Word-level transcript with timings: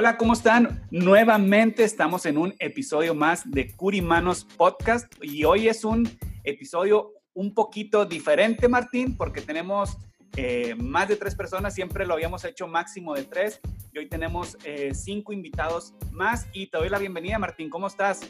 Hola, 0.00 0.16
¿cómo 0.16 0.32
están? 0.32 0.82
Nuevamente 0.90 1.84
estamos 1.84 2.24
en 2.24 2.38
un 2.38 2.54
episodio 2.58 3.14
más 3.14 3.42
de 3.44 3.70
Curimanos 3.76 4.46
Podcast 4.46 5.12
y 5.20 5.44
hoy 5.44 5.68
es 5.68 5.84
un 5.84 6.08
episodio 6.42 7.12
un 7.34 7.52
poquito 7.52 8.06
diferente, 8.06 8.66
Martín, 8.66 9.14
porque 9.14 9.42
tenemos 9.42 9.98
eh, 10.38 10.74
más 10.74 11.06
de 11.06 11.16
tres 11.16 11.34
personas, 11.34 11.74
siempre 11.74 12.06
lo 12.06 12.14
habíamos 12.14 12.46
hecho 12.46 12.66
máximo 12.66 13.14
de 13.14 13.24
tres 13.24 13.60
y 13.92 13.98
hoy 13.98 14.08
tenemos 14.08 14.56
eh, 14.64 14.94
cinco 14.94 15.34
invitados 15.34 15.92
más 16.10 16.46
y 16.54 16.68
te 16.68 16.78
doy 16.78 16.88
la 16.88 16.98
bienvenida, 16.98 17.38
Martín, 17.38 17.68
¿cómo 17.68 17.86
estás? 17.86 18.20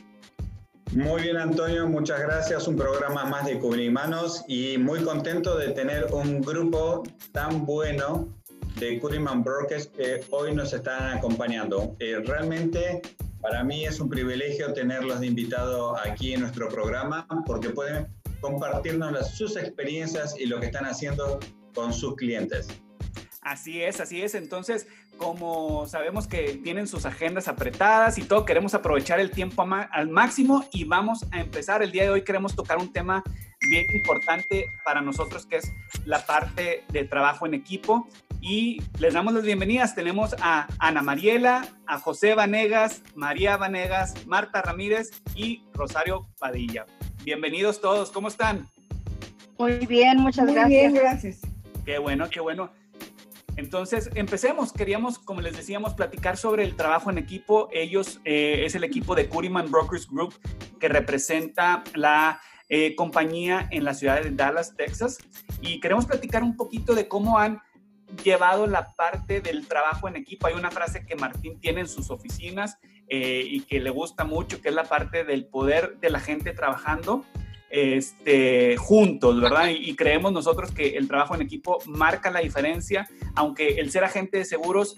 Muy 0.92 1.22
bien, 1.22 1.36
Antonio, 1.36 1.86
muchas 1.86 2.20
gracias. 2.20 2.66
Un 2.66 2.74
programa 2.74 3.26
más 3.26 3.46
de 3.46 3.60
Curimanos 3.60 4.44
y 4.48 4.76
muy 4.76 5.04
contento 5.04 5.56
de 5.56 5.68
tener 5.68 6.06
un 6.12 6.40
grupo 6.40 7.04
tan 7.30 7.64
bueno 7.64 8.39
de 8.76 8.98
Curiman 8.98 9.42
Brokers 9.42 9.88
que 9.88 10.24
hoy 10.30 10.54
nos 10.54 10.72
están 10.72 11.18
acompañando. 11.18 11.96
Eh, 11.98 12.22
realmente 12.24 13.02
para 13.40 13.64
mí 13.64 13.84
es 13.84 14.00
un 14.00 14.08
privilegio 14.08 14.72
tenerlos 14.72 15.20
de 15.20 15.26
invitado 15.26 15.96
aquí 15.98 16.34
en 16.34 16.40
nuestro 16.40 16.68
programa 16.68 17.26
porque 17.46 17.70
pueden 17.70 18.06
compartirnos 18.40 19.30
sus 19.30 19.56
experiencias 19.56 20.38
y 20.38 20.46
lo 20.46 20.60
que 20.60 20.66
están 20.66 20.84
haciendo 20.84 21.40
con 21.74 21.92
sus 21.92 22.16
clientes. 22.16 22.68
Así 23.42 23.82
es, 23.82 24.00
así 24.00 24.22
es. 24.22 24.34
Entonces, 24.34 24.86
como 25.16 25.86
sabemos 25.86 26.26
que 26.26 26.60
tienen 26.62 26.86
sus 26.86 27.06
agendas 27.06 27.48
apretadas 27.48 28.18
y 28.18 28.22
todo, 28.22 28.44
queremos 28.44 28.74
aprovechar 28.74 29.20
el 29.20 29.30
tiempo 29.30 29.66
al 29.90 30.08
máximo 30.08 30.66
y 30.72 30.84
vamos 30.84 31.26
a 31.30 31.40
empezar. 31.40 31.82
El 31.82 31.92
día 31.92 32.04
de 32.04 32.10
hoy 32.10 32.22
queremos 32.22 32.54
tocar 32.54 32.78
un 32.78 32.92
tema 32.92 33.22
bien 33.68 33.86
importante 33.94 34.66
para 34.84 35.00
nosotros, 35.00 35.46
que 35.46 35.56
es 35.56 35.72
la 36.04 36.24
parte 36.26 36.84
de 36.92 37.04
trabajo 37.04 37.46
en 37.46 37.54
equipo. 37.54 38.08
Y 38.42 38.82
les 38.98 39.12
damos 39.12 39.34
las 39.34 39.42
bienvenidas. 39.42 39.94
Tenemos 39.94 40.34
a 40.40 40.66
Ana 40.78 41.02
Mariela, 41.02 41.68
a 41.86 41.98
José 41.98 42.34
Vanegas, 42.34 43.02
María 43.14 43.58
Vanegas, 43.58 44.26
Marta 44.26 44.62
Ramírez 44.62 45.10
y 45.34 45.62
Rosario 45.74 46.26
Padilla. 46.38 46.86
Bienvenidos 47.22 47.82
todos, 47.82 48.10
¿cómo 48.10 48.28
están? 48.28 48.66
Muy 49.58 49.84
bien, 49.86 50.18
muchas 50.18 50.46
Muy 50.46 50.54
gracias. 50.54 50.70
Bien, 50.70 50.94
gracias. 50.94 51.40
Qué 51.84 51.98
bueno, 51.98 52.30
qué 52.30 52.40
bueno. 52.40 52.70
Entonces, 53.56 54.08
empecemos. 54.14 54.72
Queríamos, 54.72 55.18
como 55.18 55.42
les 55.42 55.54
decíamos, 55.54 55.92
platicar 55.92 56.38
sobre 56.38 56.64
el 56.64 56.76
trabajo 56.76 57.10
en 57.10 57.18
equipo. 57.18 57.68
Ellos 57.72 58.22
eh, 58.24 58.62
es 58.64 58.74
el 58.74 58.84
equipo 58.84 59.14
de 59.14 59.28
Curiman 59.28 59.70
Brokers 59.70 60.08
Group 60.08 60.34
que 60.78 60.88
representa 60.88 61.84
la 61.94 62.40
eh, 62.70 62.94
compañía 62.94 63.68
en 63.70 63.84
la 63.84 63.92
ciudad 63.92 64.22
de 64.22 64.30
Dallas, 64.30 64.74
Texas. 64.76 65.18
Y 65.60 65.78
queremos 65.80 66.06
platicar 66.06 66.42
un 66.42 66.56
poquito 66.56 66.94
de 66.94 67.06
cómo 67.06 67.38
han 67.38 67.60
llevado 68.24 68.66
la 68.66 68.92
parte 68.94 69.40
del 69.40 69.66
trabajo 69.66 70.08
en 70.08 70.16
equipo. 70.16 70.46
Hay 70.46 70.54
una 70.54 70.70
frase 70.70 71.04
que 71.06 71.16
Martín 71.16 71.60
tiene 71.60 71.80
en 71.80 71.88
sus 71.88 72.10
oficinas 72.10 72.78
eh, 73.08 73.42
y 73.44 73.62
que 73.62 73.80
le 73.80 73.90
gusta 73.90 74.24
mucho, 74.24 74.60
que 74.60 74.68
es 74.68 74.74
la 74.74 74.84
parte 74.84 75.24
del 75.24 75.46
poder 75.46 75.98
de 75.98 76.10
la 76.10 76.20
gente 76.20 76.52
trabajando 76.52 77.24
este, 77.70 78.76
juntos, 78.76 79.40
¿verdad? 79.40 79.68
Y, 79.68 79.94
creemos 79.94 80.32
nosotros 80.32 80.72
que 80.72 80.96
el 80.96 81.08
trabajo 81.08 81.34
en 81.34 81.42
equipo 81.42 81.78
marca 81.86 82.30
la 82.30 82.40
diferencia, 82.40 83.08
aunque 83.36 83.80
el 83.80 83.90
ser 83.90 84.04
agente 84.04 84.38
de 84.38 84.44
seguros 84.44 84.96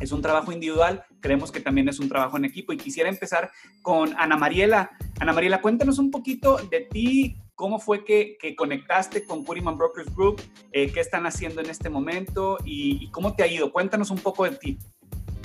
es 0.00 0.12
un 0.12 0.22
trabajo 0.22 0.52
individual, 0.52 1.04
creemos 1.20 1.52
que 1.52 1.60
también 1.60 1.88
es 1.88 1.98
un 1.98 2.08
trabajo 2.08 2.36
en 2.36 2.44
equipo. 2.44 2.72
Y 2.72 2.76
quisiera 2.76 3.08
empezar 3.08 3.50
con 3.82 4.14
Ana 4.16 4.36
Mariela. 4.36 4.90
Ana 5.18 5.32
Mariela, 5.32 5.60
cuéntanos 5.60 5.98
un 5.98 6.10
poquito 6.10 6.56
de 6.70 6.80
ti, 6.80 7.36
cómo 7.58 7.80
fue 7.80 8.04
que, 8.04 8.38
conectaste 8.56 9.24
con 9.24 9.42
Curiman 9.42 9.76
Brokers 9.76 10.14
Group, 10.14 10.40
eh, 10.70 10.92
qué 10.92 11.00
están 11.00 11.26
haciendo 11.26 11.60
en 11.60 11.68
este 11.68 11.90
momento 11.90 12.56
y, 12.64 13.10
cómo 13.10 13.34
te 13.34 13.42
ha 13.42 13.48
ido. 13.48 13.72
Cuéntanos 13.72 14.12
un 14.12 14.18
poco 14.18 14.44
de 14.44 14.52
ti. 14.52 14.78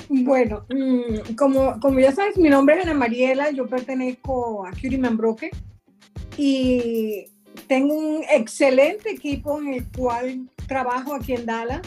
Bueno, 0.09 0.63
mm, 0.69 1.33
como, 1.35 1.79
como 1.79 1.99
ya 1.99 2.11
sabes, 2.11 2.37
mi 2.37 2.49
nombre 2.49 2.77
es 2.77 2.83
Ana 2.83 2.93
Mariela, 2.93 3.49
yo 3.49 3.65
pertenezco 3.65 4.63
a 4.63 4.69
Curiman 4.79 5.17
Brokers 5.17 5.57
y 6.37 7.25
tengo 7.65 7.95
un 7.95 8.23
excelente 8.31 9.09
equipo 9.09 9.59
en 9.59 9.73
el 9.73 9.91
cual 9.91 10.47
trabajo 10.67 11.15
aquí 11.15 11.33
en 11.33 11.47
Dallas 11.47 11.81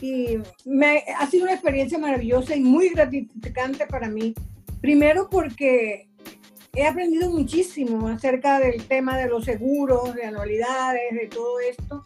y 0.00 0.38
me, 0.64 1.04
ha 1.18 1.26
sido 1.26 1.44
una 1.44 1.52
experiencia 1.52 1.98
maravillosa 1.98 2.56
y 2.56 2.60
muy 2.60 2.88
gratificante 2.88 3.86
para 3.86 4.08
mí. 4.08 4.32
Primero 4.80 5.28
porque 5.28 6.08
he 6.74 6.86
aprendido 6.86 7.30
muchísimo 7.30 8.08
acerca 8.08 8.58
del 8.58 8.86
tema 8.86 9.16
de 9.16 9.28
los 9.28 9.44
seguros, 9.44 10.14
de 10.14 10.24
anualidades, 10.24 11.14
de 11.14 11.28
todo 11.28 11.60
esto. 11.60 12.04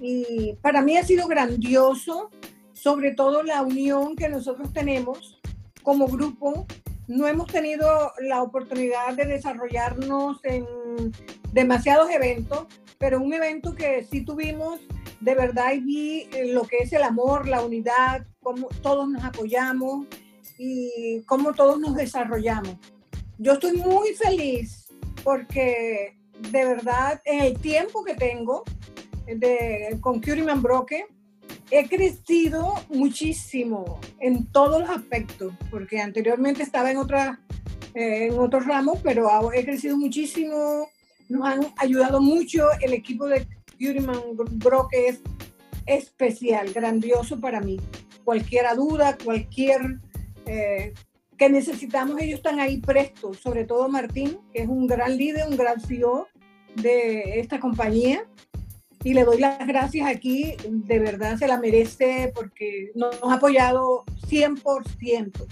Y 0.00 0.54
para 0.62 0.82
mí 0.82 0.96
ha 0.96 1.04
sido 1.04 1.26
grandioso, 1.26 2.30
sobre 2.72 3.14
todo 3.14 3.42
la 3.42 3.62
unión 3.62 4.16
que 4.16 4.28
nosotros 4.28 4.72
tenemos 4.72 5.40
como 5.82 6.06
grupo 6.06 6.66
no 7.08 7.28
hemos 7.28 7.46
tenido 7.46 8.12
la 8.20 8.42
oportunidad 8.42 9.14
de 9.14 9.26
desarrollarnos 9.26 10.40
en 10.42 10.66
demasiados 11.52 12.10
eventos, 12.10 12.66
pero 12.98 13.20
un 13.20 13.32
evento 13.32 13.74
que 13.74 14.04
sí 14.10 14.22
tuvimos 14.22 14.80
de 15.20 15.34
verdad 15.34 15.72
y 15.72 15.80
vi 15.80 16.28
lo 16.52 16.64
que 16.64 16.78
es 16.78 16.92
el 16.92 17.02
amor, 17.02 17.46
la 17.46 17.64
unidad, 17.64 18.26
cómo 18.42 18.68
todos 18.82 19.08
nos 19.08 19.24
apoyamos 19.24 20.06
y 20.58 21.22
cómo 21.26 21.52
todos 21.52 21.78
nos 21.78 21.94
desarrollamos. 21.94 22.76
Yo 23.38 23.52
estoy 23.52 23.76
muy 23.76 24.14
feliz 24.14 24.86
porque 25.22 26.16
de 26.50 26.64
verdad 26.64 27.20
en 27.24 27.40
el 27.40 27.58
tiempo 27.58 28.04
que 28.04 28.14
tengo 28.14 28.64
de, 29.26 29.98
con 30.00 30.20
Curiman 30.20 30.62
Broke, 30.62 31.06
he 31.70 31.88
crecido 31.88 32.74
muchísimo 32.88 34.00
en 34.20 34.46
todos 34.52 34.80
los 34.80 34.90
aspectos, 34.90 35.52
porque 35.70 36.00
anteriormente 36.00 36.62
estaba 36.62 36.90
en, 36.90 36.98
otra, 36.98 37.40
eh, 37.94 38.28
en 38.28 38.38
otros 38.38 38.66
ramos, 38.66 39.00
pero 39.02 39.52
he 39.52 39.64
crecido 39.64 39.96
muchísimo. 39.96 40.88
Nos 41.28 41.46
han 41.46 41.72
ayudado 41.78 42.20
mucho. 42.20 42.68
El 42.80 42.92
equipo 42.92 43.26
de 43.26 43.46
Beautyman 43.78 44.20
Bro, 44.52 44.88
que 44.90 45.08
es 45.08 45.20
especial, 45.86 46.72
grandioso 46.72 47.40
para 47.40 47.60
mí. 47.60 47.80
Cualquier 48.24 48.66
duda, 48.76 49.16
cualquier 49.22 50.00
eh, 50.46 50.94
que 51.36 51.48
necesitamos, 51.48 52.20
ellos 52.20 52.38
están 52.38 52.60
ahí 52.60 52.78
prestos. 52.78 53.38
Sobre 53.38 53.64
todo 53.64 53.88
Martín, 53.88 54.38
que 54.52 54.62
es 54.62 54.68
un 54.68 54.86
gran 54.86 55.16
líder, 55.16 55.46
un 55.48 55.56
gran 55.56 55.80
CEO 55.80 56.28
de 56.74 57.40
esta 57.40 57.58
compañía 57.60 58.24
y 59.06 59.14
le 59.14 59.24
doy 59.24 59.38
las 59.38 59.64
gracias 59.66 60.08
aquí, 60.08 60.56
de 60.68 60.98
verdad 60.98 61.36
se 61.36 61.46
la 61.46 61.58
merece 61.58 62.32
porque 62.34 62.90
nos 62.94 63.14
ha 63.22 63.34
apoyado 63.34 64.04
100%. 64.28 65.46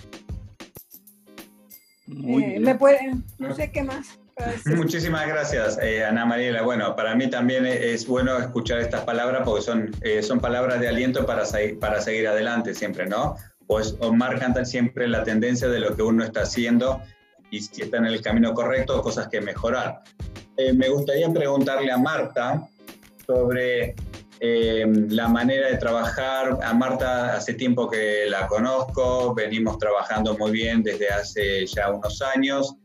Eh, 2.07 2.61
me 2.61 2.75
pueden, 2.75 3.25
no 3.39 3.55
sé 3.55 3.71
qué 3.71 3.83
más. 3.83 4.19
Muchísimas 4.67 5.29
gracias, 5.29 5.79
eh, 5.81 6.05
Ana 6.05 6.27
Mariela. 6.27 6.63
Bueno, 6.63 6.97
para 6.97 7.15
mí 7.15 7.31
también 7.31 7.65
es 7.65 8.09
bueno 8.09 8.37
escuchar 8.39 8.81
estas 8.81 9.05
palabras 9.05 9.43
porque 9.45 9.63
son, 9.63 9.93
eh, 10.03 10.23
son 10.23 10.41
palabras 10.41 10.81
de 10.81 10.89
aliento 10.89 11.25
para, 11.25 11.45
para 11.81 12.01
seguir 12.01 12.27
adelante 12.27 12.75
siempre, 12.75 13.07
¿no? 13.07 13.37
Pues 13.67 13.97
marcan 14.13 14.67
siempre 14.67 15.09
la 15.09 15.25
tendencia 15.25 15.69
de 15.69 15.81
lo 15.81 15.97
que 15.97 16.03
uno 16.03 16.25
está 16.25 16.43
haciendo 16.43 17.01
y 17.51 17.61
si 17.61 17.83
está 17.83 17.99
en 17.99 18.07
el 18.07 18.21
camino 18.21 18.53
correcto, 18.53 19.01
cosas 19.03 19.29
que 19.29 19.41
mejorar. 19.41 20.03
me 20.75 20.89
gustaría 20.89 21.33
preguntarle 21.33 21.93
a 21.93 21.99
Marta, 21.99 22.69
sobre 23.27 23.95
eh, 24.41 24.85
la 25.09 25.29
manera 25.29 25.69
de 25.69 25.77
trabajar. 25.77 26.59
A 26.63 26.75
Marta 26.75 27.35
hace 27.35 27.55
tiempo 27.55 27.89
que 27.89 28.27
la 28.29 28.47
conozco, 28.47 29.35
venimos 29.35 29.79
trabajando 29.79 30.37
muy 30.37 30.53
bien 30.53 30.83
desde 30.83 31.09
hace 31.09 31.67
ya 31.67 31.91
unos 31.91 32.21
años, 32.23 32.77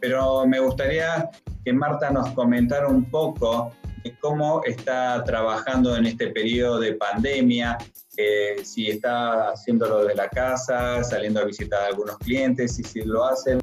pero 0.00 0.46
me 0.46 0.60
gustaría 0.60 1.30
que 1.64 1.72
Marta 1.72 2.10
nos 2.10 2.30
comentara 2.30 2.86
un 2.88 3.10
poco 3.10 3.72
cómo 4.20 4.62
está 4.64 5.22
trabajando 5.24 5.96
en 5.96 6.06
este 6.06 6.28
periodo 6.28 6.80
de 6.80 6.94
pandemia, 6.94 7.78
eh, 8.16 8.56
si 8.64 8.90
está 8.90 9.50
haciéndolo 9.50 10.04
de 10.04 10.14
la 10.14 10.28
casa, 10.28 11.02
saliendo 11.04 11.40
a 11.40 11.44
visitar 11.44 11.82
a 11.82 11.86
algunos 11.86 12.18
clientes 12.18 12.78
y 12.78 12.84
si 12.84 13.02
lo 13.02 13.24
hacen. 13.24 13.60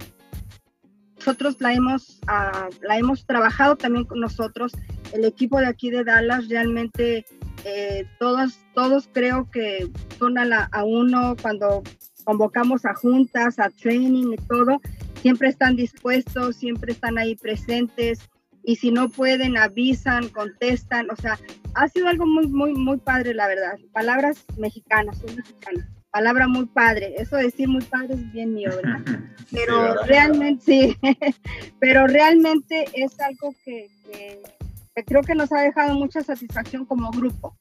Nosotros 1.18 1.56
la 1.60 1.74
hemos, 1.74 2.20
uh, 2.24 2.70
la 2.82 2.98
hemos 2.98 3.26
trabajado 3.26 3.76
también 3.76 4.06
con 4.06 4.20
nosotros, 4.20 4.74
el 5.12 5.26
equipo 5.26 5.60
de 5.60 5.68
aquí 5.68 5.90
de 5.90 6.04
Dallas 6.04 6.48
realmente 6.50 7.26
eh, 7.64 8.06
todos, 8.20 8.60
todos 8.74 9.10
creo 9.12 9.50
que 9.52 9.90
son 10.20 10.38
a, 10.38 10.46
la, 10.46 10.70
a 10.72 10.84
uno 10.84 11.36
cuando 11.42 11.82
convocamos 12.24 12.86
a 12.86 12.94
juntas, 12.94 13.58
a 13.60 13.70
training 13.70 14.34
y 14.34 14.38
todo, 14.48 14.80
siempre 15.22 15.50
están 15.50 15.76
dispuestos, 15.76 16.58
siempre 16.58 16.92
están 16.92 17.18
ahí 17.18 17.36
presentes 17.36 18.20
y 18.66 18.76
si 18.78 18.92
no 18.92 19.10
pueden 19.10 19.58
avisan, 19.58 20.30
contestan, 20.30 21.10
o 21.12 21.16
sea, 21.16 21.40
ha 21.76 21.88
sido 21.88 22.08
algo 22.08 22.26
muy, 22.26 22.48
muy, 22.48 22.74
muy 22.74 22.98
padre, 22.98 23.34
la 23.34 23.48
verdad. 23.48 23.78
Palabras 23.94 24.44
mexicanas, 24.58 25.18
soy 25.20 25.36
mexicana. 25.36 25.90
Palabra 26.10 26.48
muy 26.48 26.66
padre. 26.66 27.14
Eso 27.18 27.36
de 27.36 27.44
decir 27.44 27.68
muy 27.68 27.84
padre 27.84 28.16
es 28.16 28.32
bien 28.34 28.54
mío, 28.54 28.72
¿verdad? 28.76 29.00
Pero 29.52 30.04
realmente, 30.06 30.64
sí, 30.66 30.98
pero 31.80 32.08
realmente 32.08 32.86
es 32.94 33.18
algo 33.20 33.54
que, 33.64 33.88
creo 35.06 35.22
que 35.22 35.36
nos 35.36 35.52
ha 35.54 35.62
dejado 35.62 35.94
mucha 35.94 36.24
satisfacción 36.24 36.84
como 36.86 37.12
grupo. 37.12 37.56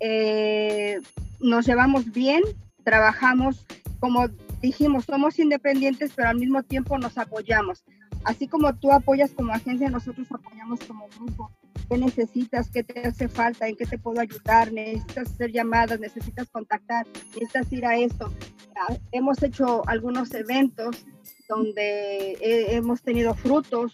Eh, 0.00 0.98
nos 1.38 1.66
llevamos 1.66 2.10
bien, 2.12 2.42
trabajamos, 2.82 3.66
como 4.00 4.26
dijimos, 4.62 5.04
somos 5.04 5.38
independientes, 5.38 6.12
pero 6.16 6.30
al 6.30 6.38
mismo 6.38 6.62
tiempo 6.62 6.96
nos 6.98 7.18
apoyamos. 7.18 7.84
Así 8.26 8.48
como 8.48 8.74
tú 8.74 8.90
apoyas 8.90 9.30
como 9.30 9.52
agencia, 9.52 9.88
nosotros 9.88 10.26
apoyamos 10.32 10.80
como 10.80 11.06
grupo. 11.16 11.48
¿Qué 11.88 11.96
necesitas? 11.96 12.68
¿Qué 12.72 12.82
te 12.82 13.06
hace 13.06 13.28
falta? 13.28 13.68
¿En 13.68 13.76
qué 13.76 13.86
te 13.86 13.98
puedo 13.98 14.20
ayudar? 14.20 14.72
¿Necesitas 14.72 15.30
hacer 15.30 15.52
llamadas? 15.52 16.00
¿Necesitas 16.00 16.50
contactar? 16.50 17.06
¿Necesitas 17.34 17.72
ir 17.72 17.86
a 17.86 17.96
esto? 17.96 18.32
Ah, 18.74 18.96
hemos 19.12 19.40
hecho 19.44 19.88
algunos 19.88 20.34
eventos 20.34 21.06
donde 21.48 22.36
hemos 22.42 23.00
tenido 23.00 23.32
frutos. 23.32 23.92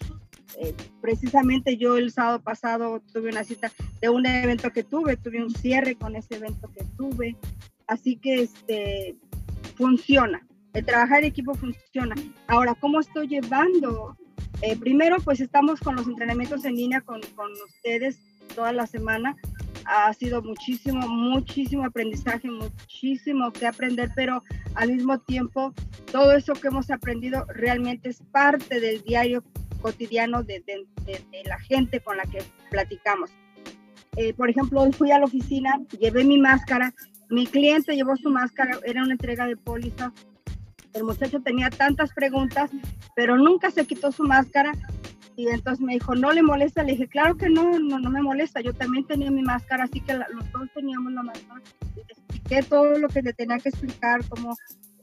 Eh, 0.59 0.73
precisamente 0.99 1.77
yo 1.77 1.97
el 1.97 2.11
sábado 2.11 2.41
pasado 2.41 3.03
tuve 3.13 3.29
una 3.29 3.43
cita 3.43 3.71
de 4.01 4.09
un 4.09 4.25
evento 4.25 4.71
que 4.71 4.83
tuve, 4.83 5.15
tuve 5.15 5.43
un 5.43 5.53
cierre 5.53 5.93
con 5.93 6.15
ese 6.15 6.37
evento 6.37 6.71
que 6.75 6.83
tuve. 6.97 7.37
Así 7.85 8.15
que 8.15 8.41
este, 8.41 9.15
funciona, 9.75 10.43
el 10.73 10.83
trabajar 10.83 11.19
en 11.19 11.25
equipo 11.25 11.53
funciona. 11.53 12.15
Ahora, 12.47 12.73
¿cómo 12.73 12.99
estoy 12.99 13.27
llevando 13.27 14.17
eh, 14.61 14.77
primero, 14.77 15.17
pues 15.23 15.41
estamos 15.41 15.79
con 15.79 15.95
los 15.95 16.07
entrenamientos 16.07 16.63
en 16.65 16.75
línea 16.75 17.01
con, 17.01 17.21
con 17.35 17.51
ustedes 17.67 18.19
toda 18.55 18.71
la 18.71 18.87
semana. 18.87 19.35
Ha 19.85 20.13
sido 20.13 20.41
muchísimo, 20.41 21.07
muchísimo 21.07 21.85
aprendizaje, 21.85 22.49
muchísimo 22.49 23.51
que 23.51 23.67
aprender, 23.67 24.11
pero 24.15 24.43
al 24.75 24.93
mismo 24.93 25.19
tiempo 25.19 25.73
todo 26.11 26.31
eso 26.33 26.53
que 26.53 26.67
hemos 26.67 26.89
aprendido 26.89 27.45
realmente 27.49 28.09
es 28.09 28.21
parte 28.31 28.79
del 28.79 29.01
diario 29.03 29.43
cotidiano 29.81 30.43
de, 30.43 30.63
la 31.45 31.59
gente 31.59 31.99
con 31.99 32.17
la 32.17 32.23
que 32.23 32.41
platicamos. 32.71 33.29
Eh, 34.15 34.33
por 34.33 34.49
ejemplo, 34.49 34.81
hoy 34.81 34.93
fui 34.93 35.11
a 35.11 35.19
la 35.19 35.25
oficina, 35.25 35.81
llevé 35.99 36.23
mi 36.23 36.37
máscara, 36.37 36.93
mi 37.29 37.45
cliente 37.45 37.95
llevó 37.95 38.15
su 38.15 38.29
máscara, 38.29 38.79
era 38.85 39.03
una 39.03 39.13
entrega 39.13 39.45
de 39.45 39.57
póliza, 39.57 40.13
el 40.93 41.03
muchacho 41.03 41.41
tenía 41.41 41.69
tantas 41.69 42.13
preguntas, 42.13 42.71
pero 43.15 43.37
nunca 43.37 43.71
se 43.71 43.85
quitó 43.85 44.11
su 44.11 44.23
máscara. 44.23 44.73
Y 45.35 45.47
entonces 45.47 45.83
me 45.83 45.93
dijo, 45.93 46.13
¿no 46.13 46.31
le 46.31 46.43
molesta? 46.43 46.83
Le 46.83 46.91
dije, 46.91 47.07
claro 47.07 47.35
que 47.35 47.49
no, 47.49 47.79
no, 47.79 47.99
no 47.99 48.09
me 48.11 48.21
molesta. 48.21 48.61
Yo 48.61 48.73
también 48.73 49.05
tenía 49.07 49.31
mi 49.31 49.41
máscara, 49.41 49.85
así 49.85 49.99
que 49.99 50.13
los 50.13 50.51
dos 50.51 50.69
teníamos 50.75 51.11
la 51.13 51.23
máscara. 51.23 51.61
Le 51.95 52.01
expliqué 52.03 52.61
todo 52.61 52.99
lo 52.99 53.07
que 53.07 53.23
le 53.23 53.33
tenía 53.33 53.57
que 53.57 53.69
explicar, 53.69 54.21
cómo 54.29 54.55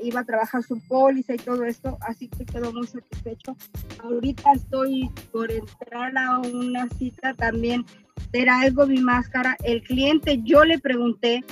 iba 0.03 0.21
a 0.21 0.25
trabajar 0.25 0.63
su 0.63 0.81
póliza 0.87 1.35
y 1.35 1.39
todo 1.39 1.65
esto, 1.65 1.99
así 2.01 2.29
que 2.29 2.45
quedó 2.45 2.73
muy 2.73 2.87
satisfecho. 2.87 3.57
Ahorita 4.03 4.53
estoy 4.53 5.11
por 5.33 5.51
entrar 5.51 6.17
a 6.17 6.39
una 6.39 6.89
cita 6.91 7.35
también, 7.35 7.85
era 8.33 8.61
algo 8.61 8.87
mi 8.87 9.01
máscara. 9.01 9.57
El 9.65 9.83
cliente, 9.83 10.41
yo 10.43 10.65
le 10.65 10.79
pregunté 10.79 11.45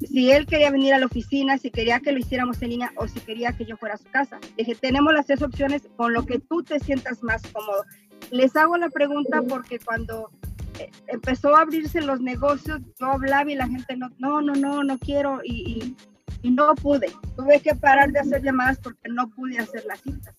si 0.00 0.30
él 0.30 0.46
quería 0.46 0.70
venir 0.70 0.94
a 0.94 0.98
la 0.98 1.06
oficina, 1.06 1.58
si 1.58 1.70
quería 1.70 2.00
que 2.00 2.12
lo 2.12 2.18
hiciéramos 2.18 2.60
en 2.62 2.70
línea 2.70 2.92
o 2.96 3.08
si 3.08 3.20
quería 3.20 3.52
que 3.52 3.64
yo 3.64 3.76
fuera 3.76 3.96
a 3.96 3.98
su 3.98 4.04
casa. 4.04 4.38
Dije, 4.56 4.74
tenemos 4.74 5.12
las 5.12 5.26
tres 5.26 5.42
opciones 5.42 5.82
con 5.96 6.12
lo 6.12 6.24
que 6.24 6.38
tú 6.38 6.62
te 6.62 6.78
sientas 6.78 7.22
más 7.22 7.42
cómodo. 7.52 7.84
Les 8.30 8.54
hago 8.56 8.76
la 8.76 8.90
pregunta 8.90 9.42
porque 9.42 9.78
cuando 9.78 10.30
eh, 10.78 10.90
empezó 11.08 11.56
a 11.56 11.62
abrirse 11.62 12.00
los 12.00 12.20
negocios, 12.20 12.80
yo 13.00 13.06
hablaba 13.06 13.50
y 13.50 13.56
la 13.56 13.66
gente 13.66 13.96
no, 13.96 14.10
no, 14.18 14.40
no, 14.40 14.84
no, 14.84 14.98
quiero 14.98 15.40
y, 15.44 15.96
y, 16.42 16.50
no 16.50 16.74
pude. 16.76 17.10
Tuve 17.36 17.60
que 17.60 17.74
parar 17.74 18.12
de 18.12 18.20
hacer 18.20 18.42
llamadas 18.42 18.78
porque 18.78 19.08
no 19.08 19.28
pude 19.30 19.58
hacer 19.58 19.84
las 19.86 20.00
citas. 20.00 20.34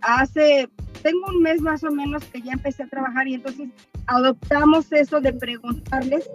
Hace, 0.00 0.70
tengo 1.02 1.26
un 1.28 1.42
mes 1.42 1.60
más 1.60 1.84
o 1.84 1.90
menos 1.90 2.24
que 2.24 2.40
ya 2.40 2.52
empecé 2.52 2.84
a 2.84 2.88
trabajar 2.88 3.28
y 3.28 3.34
entonces 3.34 3.68
adoptamos 4.06 4.90
eso 4.92 5.20
de 5.20 5.34
preguntarles 5.34 6.28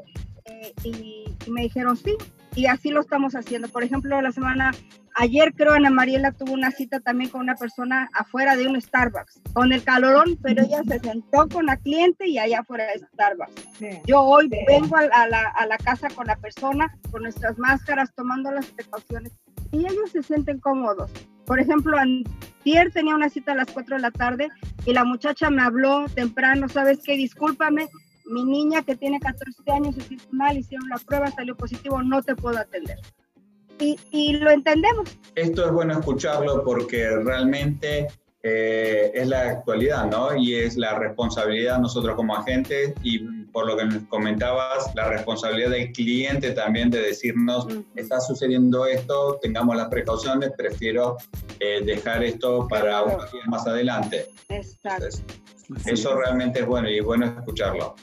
eh, 0.45 0.73
y, 0.83 1.25
me 1.49 1.63
dijeron 1.63 1.97
sí, 1.97 2.15
y 2.55 2.67
así 2.67 2.89
lo 2.89 3.01
estamos 3.01 3.35
haciendo. 3.35 3.67
Por 3.67 3.83
ejemplo, 3.83 4.21
la 4.21 4.31
semana, 4.31 4.71
ayer 5.15 5.53
creo 5.53 5.73
Ana 5.73 5.89
Mariela 5.89 6.31
tuvo 6.31 6.53
una 6.53 6.71
cita 6.71 6.99
también 7.01 7.29
con 7.29 7.41
una 7.41 7.55
persona 7.55 8.09
afuera 8.13 8.55
de 8.55 8.67
un 8.67 8.79
Starbucks, 8.79 9.41
con 9.53 9.73
el 9.73 9.83
calorón, 9.83 10.37
pero 10.41 10.63
ella 10.63 10.81
se 10.87 10.99
sentó 10.99 11.47
con 11.49 11.65
la 11.65 11.77
cliente 11.77 12.27
y 12.27 12.39
allá 12.39 12.61
afuera 12.61 12.85
de 12.85 12.99
Starbucks. 12.99 14.05
Yo 14.07 14.21
hoy 14.21 14.49
vengo 14.67 14.95
a, 14.95 15.27
la, 15.27 15.53
a 15.55 15.65
la 15.65 15.77
casa 15.77 16.07
con 16.09 16.27
la 16.27 16.37
persona, 16.37 16.97
con 17.11 17.23
nuestras 17.23 17.57
máscaras, 17.59 18.13
tomando 18.15 18.51
las 18.51 18.67
precauciones, 18.67 19.33
y 19.71 19.79
ellos 19.79 20.11
se 20.11 20.23
sienten 20.23 20.59
cómodos. 20.59 21.11
Por 21.45 21.59
ejemplo, 21.59 21.97
ayer 21.97 22.91
tenía 22.91 23.15
una 23.15 23.29
cita 23.29 23.51
a 23.51 23.55
las 23.55 23.71
4 23.71 23.97
de 23.97 24.01
la 24.01 24.11
tarde 24.11 24.49
y 24.85 24.93
la 24.93 25.03
muchacha 25.03 25.49
me 25.49 25.61
habló 25.61 26.05
temprano, 26.09 26.69
¿sabes 26.69 26.99
qué? 27.03 27.15
Discúlpame, 27.17 27.87
mi 28.25 28.43
niña 28.43 28.83
que 28.83 28.95
tiene 28.95 29.19
14 29.19 29.53
años 29.71 29.95
se 29.95 30.17
mal, 30.31 30.57
hicieron 30.57 30.89
la 30.89 30.97
prueba, 30.97 31.31
salió 31.31 31.55
positivo, 31.55 32.01
no 32.01 32.21
te 32.21 32.35
puedo 32.35 32.57
atender. 32.57 32.99
Y, 33.79 33.99
y 34.11 34.33
lo 34.33 34.49
entendemos. 34.51 35.17
Esto 35.35 35.65
es 35.65 35.71
bueno 35.71 35.99
escucharlo 35.99 36.63
porque 36.63 37.09
realmente 37.17 38.07
eh, 38.47 39.11
es 39.15 39.27
la 39.27 39.49
actualidad, 39.49 40.05
¿no? 40.05 40.35
Y 40.35 40.53
es 40.53 40.77
la 40.77 40.99
responsabilidad 40.99 41.79
nosotros 41.79 42.15
como 42.15 42.35
agentes 42.35 42.93
y 43.01 43.17
por 43.55 43.65
lo 43.65 43.75
que 43.75 43.85
nos 43.85 44.03
comentabas, 44.03 44.93
la 44.93 45.09
responsabilidad 45.09 45.71
del 45.71 45.91
cliente 45.91 46.51
también 46.51 46.91
de 46.91 47.01
decirnos, 47.01 47.65
está 47.95 48.19
sucediendo 48.19 48.85
esto, 48.85 49.39
tengamos 49.41 49.75
las 49.75 49.87
precauciones, 49.87 50.51
prefiero 50.55 51.17
eh, 51.59 51.81
dejar 51.83 52.23
esto 52.23 52.67
para 52.67 53.01
unos 53.01 53.31
días 53.31 53.47
más 53.47 53.65
adelante. 53.65 54.27
Exacto. 54.49 55.07
eso 55.87 56.15
realmente 56.15 56.59
es 56.59 56.67
bueno 56.67 56.87
y 56.87 56.99
es 56.99 57.03
bueno 57.03 57.25
escucharlo. 57.25 57.95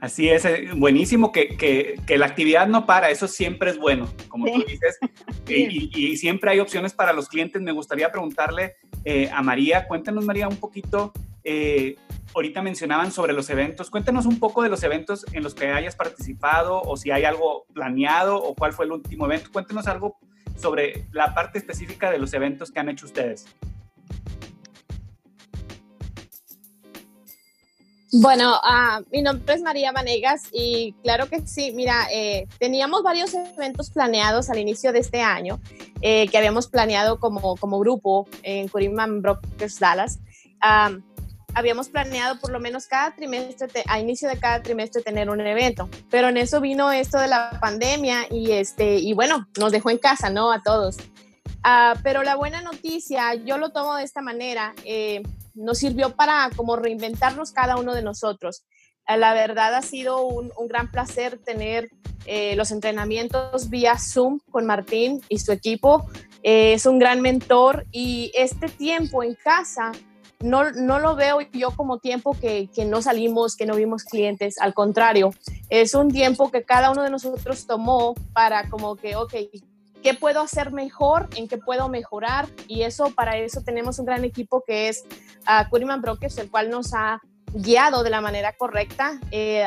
Así 0.00 0.28
es, 0.28 0.44
eh, 0.44 0.68
buenísimo 0.76 1.32
que, 1.32 1.56
que, 1.56 2.00
que, 2.06 2.18
la 2.18 2.26
actividad 2.26 2.68
no 2.68 2.86
para, 2.86 3.10
eso 3.10 3.26
siempre 3.26 3.70
es 3.70 3.78
bueno, 3.78 4.08
como 4.28 4.46
tú 4.46 4.64
dices, 4.64 4.96
y, 5.48 5.90
y, 5.92 6.16
siempre 6.16 6.52
hay 6.52 6.60
opciones 6.60 6.92
para 6.92 7.12
los 7.12 7.28
clientes. 7.28 7.60
Me 7.60 7.72
gustaría 7.72 8.12
preguntarle 8.12 8.76
eh, 9.04 9.28
a 9.32 9.42
María, 9.42 9.88
cuéntanos 9.88 10.24
María 10.24 10.46
un 10.46 10.56
poquito, 10.56 11.12
eh, 11.42 11.96
ahorita 12.32 12.62
mencionaban 12.62 13.10
sobre 13.10 13.32
los 13.32 13.50
eventos, 13.50 13.90
cuéntanos 13.90 14.24
un 14.24 14.38
poco 14.38 14.62
de 14.62 14.68
los 14.68 14.84
eventos 14.84 15.26
en 15.32 15.42
los 15.42 15.54
que 15.54 15.66
hayas 15.66 15.96
participado 15.96 16.80
o 16.80 16.96
si 16.96 17.10
hay 17.10 17.24
algo 17.24 17.66
planeado 17.72 18.36
o 18.36 18.54
cuál 18.54 18.72
fue 18.72 18.84
el 18.84 18.92
último 18.92 19.26
evento, 19.26 19.50
cuéntanos 19.50 19.88
algo 19.88 20.18
sobre 20.56 21.06
la 21.10 21.34
parte 21.34 21.58
específica 21.58 22.10
de 22.10 22.18
los 22.18 22.34
eventos 22.34 22.70
que 22.70 22.78
han 22.78 22.88
hecho 22.88 23.06
ustedes. 23.06 23.46
Bueno, 28.10 28.54
uh, 28.56 29.04
mi 29.12 29.20
nombre 29.20 29.54
es 29.54 29.60
María 29.60 29.92
Vanegas 29.92 30.44
y 30.50 30.94
claro 31.02 31.28
que 31.28 31.46
sí, 31.46 31.72
mira, 31.72 32.06
eh, 32.10 32.48
teníamos 32.58 33.02
varios 33.02 33.34
eventos 33.34 33.90
planeados 33.90 34.48
al 34.48 34.58
inicio 34.58 34.92
de 34.92 35.00
este 35.00 35.20
año 35.20 35.60
eh, 36.00 36.26
que 36.28 36.38
habíamos 36.38 36.68
planeado 36.68 37.20
como, 37.20 37.56
como 37.56 37.78
grupo 37.78 38.26
en 38.42 38.68
Curiman 38.68 39.20
Brokers 39.20 39.78
Dallas. 39.78 40.20
Um, 40.64 41.02
habíamos 41.52 41.90
planeado 41.90 42.40
por 42.40 42.50
lo 42.50 42.60
menos 42.60 42.86
cada 42.86 43.14
trimestre, 43.14 43.84
a 43.86 44.00
inicio 44.00 44.28
de 44.28 44.38
cada 44.38 44.62
trimestre 44.62 45.02
tener 45.02 45.28
un 45.28 45.40
evento, 45.40 45.90
pero 46.10 46.28
en 46.28 46.38
eso 46.38 46.62
vino 46.62 46.90
esto 46.90 47.18
de 47.18 47.28
la 47.28 47.58
pandemia 47.60 48.26
y, 48.30 48.52
este, 48.52 48.96
y 48.96 49.12
bueno, 49.12 49.48
nos 49.58 49.70
dejó 49.70 49.90
en 49.90 49.98
casa, 49.98 50.30
¿no? 50.30 50.50
A 50.50 50.62
todos. 50.62 50.96
Uh, 51.64 51.98
pero 52.02 52.22
la 52.22 52.36
buena 52.36 52.62
noticia, 52.62 53.34
yo 53.34 53.58
lo 53.58 53.70
tomo 53.70 53.96
de 53.96 54.04
esta 54.04 54.22
manera. 54.22 54.74
Eh, 54.84 55.22
nos 55.58 55.78
sirvió 55.78 56.14
para 56.14 56.50
como 56.56 56.76
reinventarnos 56.76 57.52
cada 57.52 57.76
uno 57.76 57.94
de 57.94 58.02
nosotros. 58.02 58.64
Eh, 59.08 59.16
la 59.16 59.34
verdad 59.34 59.74
ha 59.74 59.82
sido 59.82 60.24
un, 60.24 60.50
gran 60.68 60.90
placer 60.90 61.38
tener 61.38 61.90
eh, 62.26 62.54
los 62.56 62.70
entrenamientos 62.70 63.70
vía 63.70 63.98
Zoom 63.98 64.38
con 64.50 64.66
Martín 64.66 65.20
y 65.28 65.38
su 65.38 65.52
equipo. 65.52 66.06
Eh, 66.42 66.74
es 66.74 66.86
un 66.86 66.98
gran 66.98 67.20
mentor 67.20 67.86
y 67.90 68.30
este 68.34 68.68
tiempo 68.68 69.22
en 69.22 69.34
casa 69.34 69.92
no, 70.40 70.70
no 70.70 71.00
lo 71.00 71.16
veo 71.16 71.40
yo 71.52 71.72
como 71.72 71.98
tiempo 71.98 72.36
que, 72.40 72.68
que, 72.72 72.84
no 72.84 73.02
salimos, 73.02 73.56
que 73.56 73.66
no 73.66 73.74
vimos 73.74 74.04
clientes, 74.04 74.56
al 74.60 74.72
contrario, 74.72 75.34
es 75.68 75.94
un 75.94 76.12
tiempo 76.12 76.52
que 76.52 76.62
cada 76.62 76.92
uno 76.92 77.02
de 77.02 77.10
nosotros 77.10 77.66
tomó 77.66 78.14
para 78.32 78.68
como 78.68 78.94
que, 78.94 79.16
ok, 79.16 79.34
¿qué 80.02 80.14
puedo 80.14 80.40
hacer 80.40 80.72
mejor? 80.72 81.28
¿En 81.36 81.48
qué 81.48 81.58
puedo 81.58 81.88
mejorar? 81.88 82.48
Y 82.66 82.82
eso, 82.82 83.10
para 83.14 83.36
eso 83.36 83.62
tenemos 83.62 83.98
un 83.98 84.06
gran 84.06 84.24
equipo 84.24 84.62
que 84.66 84.88
es 84.88 85.04
uh, 85.42 85.68
Curiman 85.70 86.00
Brokers, 86.00 86.38
el 86.38 86.50
cual 86.50 86.70
nos 86.70 86.94
ha 86.94 87.20
guiado 87.52 88.02
de 88.02 88.10
la 88.10 88.20
manera 88.20 88.54
correcta 88.56 89.18
eh, 89.30 89.66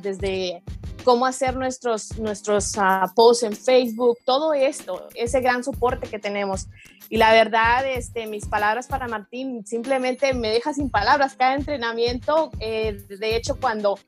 desde 0.00 0.62
cómo 1.04 1.26
hacer 1.26 1.54
nuestros, 1.54 2.18
nuestros 2.18 2.76
uh, 2.76 3.12
posts 3.14 3.42
en 3.44 3.54
Facebook, 3.54 4.18
todo 4.24 4.54
esto, 4.54 5.08
ese 5.14 5.40
gran 5.40 5.62
soporte 5.62 6.08
que 6.08 6.18
tenemos. 6.18 6.66
Y 7.10 7.18
la 7.18 7.32
verdad, 7.32 7.86
este, 7.86 8.26
mis 8.26 8.46
palabras 8.46 8.86
para 8.86 9.06
Martín 9.06 9.66
simplemente 9.66 10.32
me 10.32 10.48
deja 10.48 10.72
sin 10.72 10.90
palabras. 10.90 11.36
Cada 11.36 11.54
entrenamiento, 11.54 12.50
eh, 12.58 12.96
de 13.08 13.36
hecho, 13.36 13.56
cuando 13.60 13.98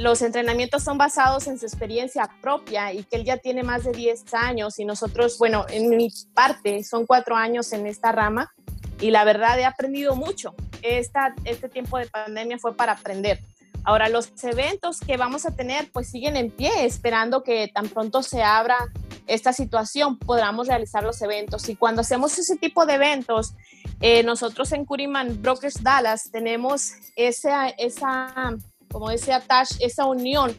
los 0.00 0.22
entrenamientos 0.22 0.82
son 0.82 0.96
basados 0.96 1.46
en 1.46 1.58
su 1.58 1.66
experiencia 1.66 2.30
propia 2.40 2.90
y 2.90 3.04
que 3.04 3.16
él 3.16 3.24
ya 3.24 3.36
tiene 3.36 3.62
más 3.62 3.84
de 3.84 3.92
10 3.92 4.32
años 4.32 4.78
y 4.78 4.86
nosotros, 4.86 5.36
bueno, 5.36 5.66
en 5.68 5.90
mi 5.90 6.08
parte 6.32 6.82
son 6.84 7.04
cuatro 7.04 7.36
años 7.36 7.70
en 7.74 7.86
esta 7.86 8.10
rama 8.10 8.50
y 8.98 9.10
la 9.10 9.24
verdad 9.24 9.58
he 9.58 9.66
aprendido 9.66 10.16
mucho. 10.16 10.54
Esta, 10.80 11.34
este 11.44 11.68
tiempo 11.68 11.98
de 11.98 12.06
pandemia 12.06 12.58
fue 12.58 12.74
para 12.74 12.92
aprender. 12.92 13.40
Ahora, 13.84 14.08
los 14.08 14.32
eventos 14.42 15.00
que 15.00 15.18
vamos 15.18 15.44
a 15.44 15.54
tener 15.54 15.90
pues 15.92 16.08
siguen 16.08 16.38
en 16.38 16.50
pie, 16.50 16.86
esperando 16.86 17.42
que 17.42 17.68
tan 17.68 17.86
pronto 17.90 18.22
se 18.22 18.42
abra 18.42 18.78
esta 19.26 19.52
situación 19.52 20.18
podamos 20.18 20.66
realizar 20.66 21.04
los 21.04 21.20
eventos. 21.20 21.68
Y 21.68 21.76
cuando 21.76 22.00
hacemos 22.00 22.38
ese 22.38 22.56
tipo 22.56 22.86
de 22.86 22.94
eventos, 22.94 23.52
eh, 24.00 24.22
nosotros 24.22 24.72
en 24.72 24.86
Curiman 24.86 25.42
Brokers 25.42 25.82
Dallas 25.82 26.30
tenemos 26.32 26.92
esa, 27.16 27.68
esa 27.68 28.56
como 28.90 29.10
ese 29.10 29.32
attach, 29.32 29.70
esa 29.80 30.06
unión 30.06 30.56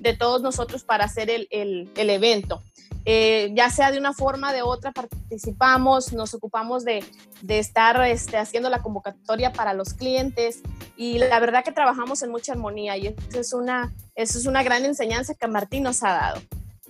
de 0.00 0.14
todos 0.16 0.42
nosotros 0.42 0.84
para 0.84 1.04
hacer 1.04 1.30
el, 1.30 1.48
el, 1.50 1.90
el 1.96 2.10
evento. 2.10 2.62
Eh, 3.06 3.52
ya 3.54 3.68
sea 3.68 3.90
de 3.90 3.98
una 3.98 4.14
forma 4.14 4.50
o 4.50 4.52
de 4.52 4.62
otra, 4.62 4.90
participamos, 4.92 6.14
nos 6.14 6.32
ocupamos 6.32 6.84
de, 6.84 7.04
de 7.42 7.58
estar 7.58 8.00
este, 8.06 8.38
haciendo 8.38 8.70
la 8.70 8.80
convocatoria 8.80 9.52
para 9.52 9.74
los 9.74 9.92
clientes 9.92 10.62
y 10.96 11.18
la 11.18 11.38
verdad 11.38 11.62
que 11.64 11.72
trabajamos 11.72 12.22
en 12.22 12.30
mucha 12.30 12.52
armonía 12.52 12.96
y 12.96 13.08
eso 13.08 13.40
es 13.40 13.52
una, 13.52 13.92
eso 14.14 14.38
es 14.38 14.46
una 14.46 14.62
gran 14.62 14.86
enseñanza 14.86 15.34
que 15.34 15.46
Martín 15.46 15.82
nos 15.82 16.02
ha 16.02 16.12
dado. 16.12 16.40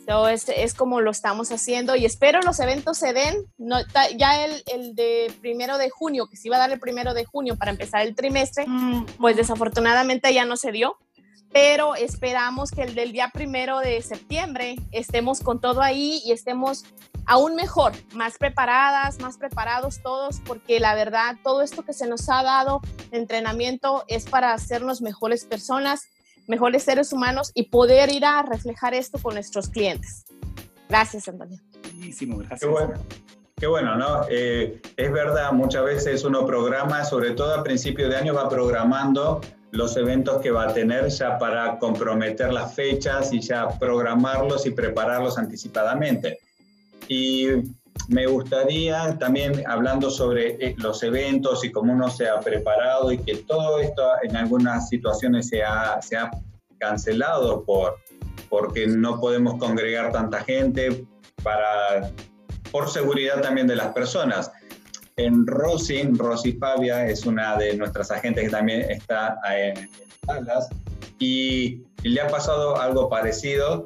So, 0.07 0.29
es, 0.29 0.49
es, 0.49 0.75
como 0.75 1.01
lo 1.01 1.11
estamos 1.11 1.51
haciendo 1.51 1.97
y 1.97 2.05
espero 2.05 2.41
los 2.43 2.61
eventos 2.61 2.99
se 2.99 3.13
den. 3.13 3.47
No, 3.57 3.79
ya 4.17 4.45
el, 4.45 4.63
el, 4.67 4.95
de 4.95 5.33
primero 5.41 5.79
de 5.79 5.89
junio, 5.89 6.27
que 6.27 6.37
se 6.37 6.49
iba 6.49 6.57
a 6.57 6.61
dar 6.61 6.73
el 6.73 6.79
primero 6.79 7.15
de 7.15 7.25
junio 7.25 7.57
para 7.57 7.71
empezar 7.71 8.03
el 8.03 8.15
trimestre, 8.15 8.67
mm. 8.67 9.07
pues 9.19 9.37
desafortunadamente 9.37 10.33
ya 10.35 10.45
no 10.45 10.57
se 10.57 10.73
dio. 10.73 10.99
Pero 11.53 11.95
esperamos 11.95 12.73
que 12.73 12.83
el 12.83 12.95
del 12.95 13.13
día 13.13 13.31
primero 13.33 13.79
de 13.79 14.03
septiembre 14.03 14.77
estemos 14.91 15.41
con 15.41 15.61
todo 15.61 15.83
ahí 15.83 16.21
y 16.25 16.33
estemos 16.33 16.85
aún 17.27 17.55
mejor, 17.55 17.93
más 18.13 18.39
preparadas, 18.39 19.21
más 19.21 19.39
preparados 19.39 20.03
todos, 20.03 20.41
porque 20.45 20.81
la 20.81 20.95
verdad 20.95 21.37
todo 21.43 21.63
esto 21.63 21.85
que 21.85 21.93
se 21.93 22.07
nos 22.07 22.29
ha 22.29 22.43
dado 22.43 22.81
de 23.11 23.19
entrenamiento 23.19 24.05
es 24.09 24.25
para 24.27 24.53
hacernos 24.53 25.01
mejores 25.01 25.45
personas 25.45 26.09
mejores 26.47 26.83
seres 26.83 27.13
humanos 27.13 27.51
y 27.55 27.65
poder 27.65 28.11
ir 28.11 28.25
a 28.25 28.43
reflejar 28.43 28.95
esto 28.95 29.19
con 29.19 29.35
nuestros 29.35 29.69
clientes. 29.69 30.25
Gracias, 30.89 31.29
Antonio. 31.29 31.59
Buenísimo, 31.83 32.39
gracias. 32.39 32.61
Qué 32.61 32.67
bueno. 32.67 32.95
Qué 33.57 33.69
bueno, 33.69 33.97
¿no? 33.97 34.27
Eh, 34.29 34.81
es 34.97 35.13
verdad, 35.13 35.53
muchas 35.53 35.85
veces 35.85 36.25
uno 36.25 36.45
programa, 36.45 37.05
sobre 37.05 37.31
todo 37.31 37.55
a 37.55 37.63
principio 37.63 38.09
de 38.09 38.17
año 38.17 38.35
va 38.35 38.49
programando 38.49 39.41
los 39.71 39.97
eventos 39.97 40.43
que 40.43 40.51
va 40.51 40.69
a 40.69 40.75
tener 40.75 41.09
ya 41.09 41.39
para 41.39 41.79
comprometer 41.79 42.53
las 42.53 42.75
fechas 42.75 43.33
y 43.33 43.41
ya 43.41 43.69
programarlos 43.79 44.67
y 44.67 44.71
prepararlos 44.71 45.39
anticipadamente. 45.39 46.39
Y 47.09 47.47
me 48.09 48.27
gustaría 48.27 49.17
también, 49.19 49.65
hablando 49.67 50.11
sobre 50.11 50.57
eh, 50.65 50.75
los 50.79 51.03
eventos 51.03 51.65
y 51.65 51.73
cómo 51.73 51.93
uno 51.93 52.11
se 52.11 52.29
ha 52.29 52.41
preparado 52.41 53.11
y 53.13 53.19
que 53.19 53.37
todo 53.37 53.79
esto 53.79 54.03
en 54.23 54.37
algunas 54.37 54.89
situaciones 54.89 55.49
se 55.49 55.63
ha, 55.63 56.01
cancelado 56.79 57.65
por, 57.65 57.97
porque 58.51 58.87
no 58.87 59.19
podemos 59.19 59.59
congregar 59.59 60.13
tanta 60.13 60.41
gente 60.41 61.07
para, 61.43 62.11
por 62.71 62.91
seguridad 62.91 63.41
también 63.41 63.67
de 63.67 63.77
las 63.77 63.95
personas. 63.95 64.51
En 65.17 65.47
Rosy, 65.47 66.03
Rosy 66.13 66.53
Fabia 66.53 67.07
es 67.07 67.25
una 67.25 67.57
de 67.57 67.75
nuestras 67.77 68.11
agentes 68.11 68.45
que 68.45 68.51
también 68.51 68.91
está 68.91 69.39
en 69.49 69.89
Dallas 70.27 70.69
y 71.19 71.85
le 72.03 72.21
ha 72.21 72.27
pasado 72.27 72.79
algo 72.79 73.09
parecido 73.09 73.85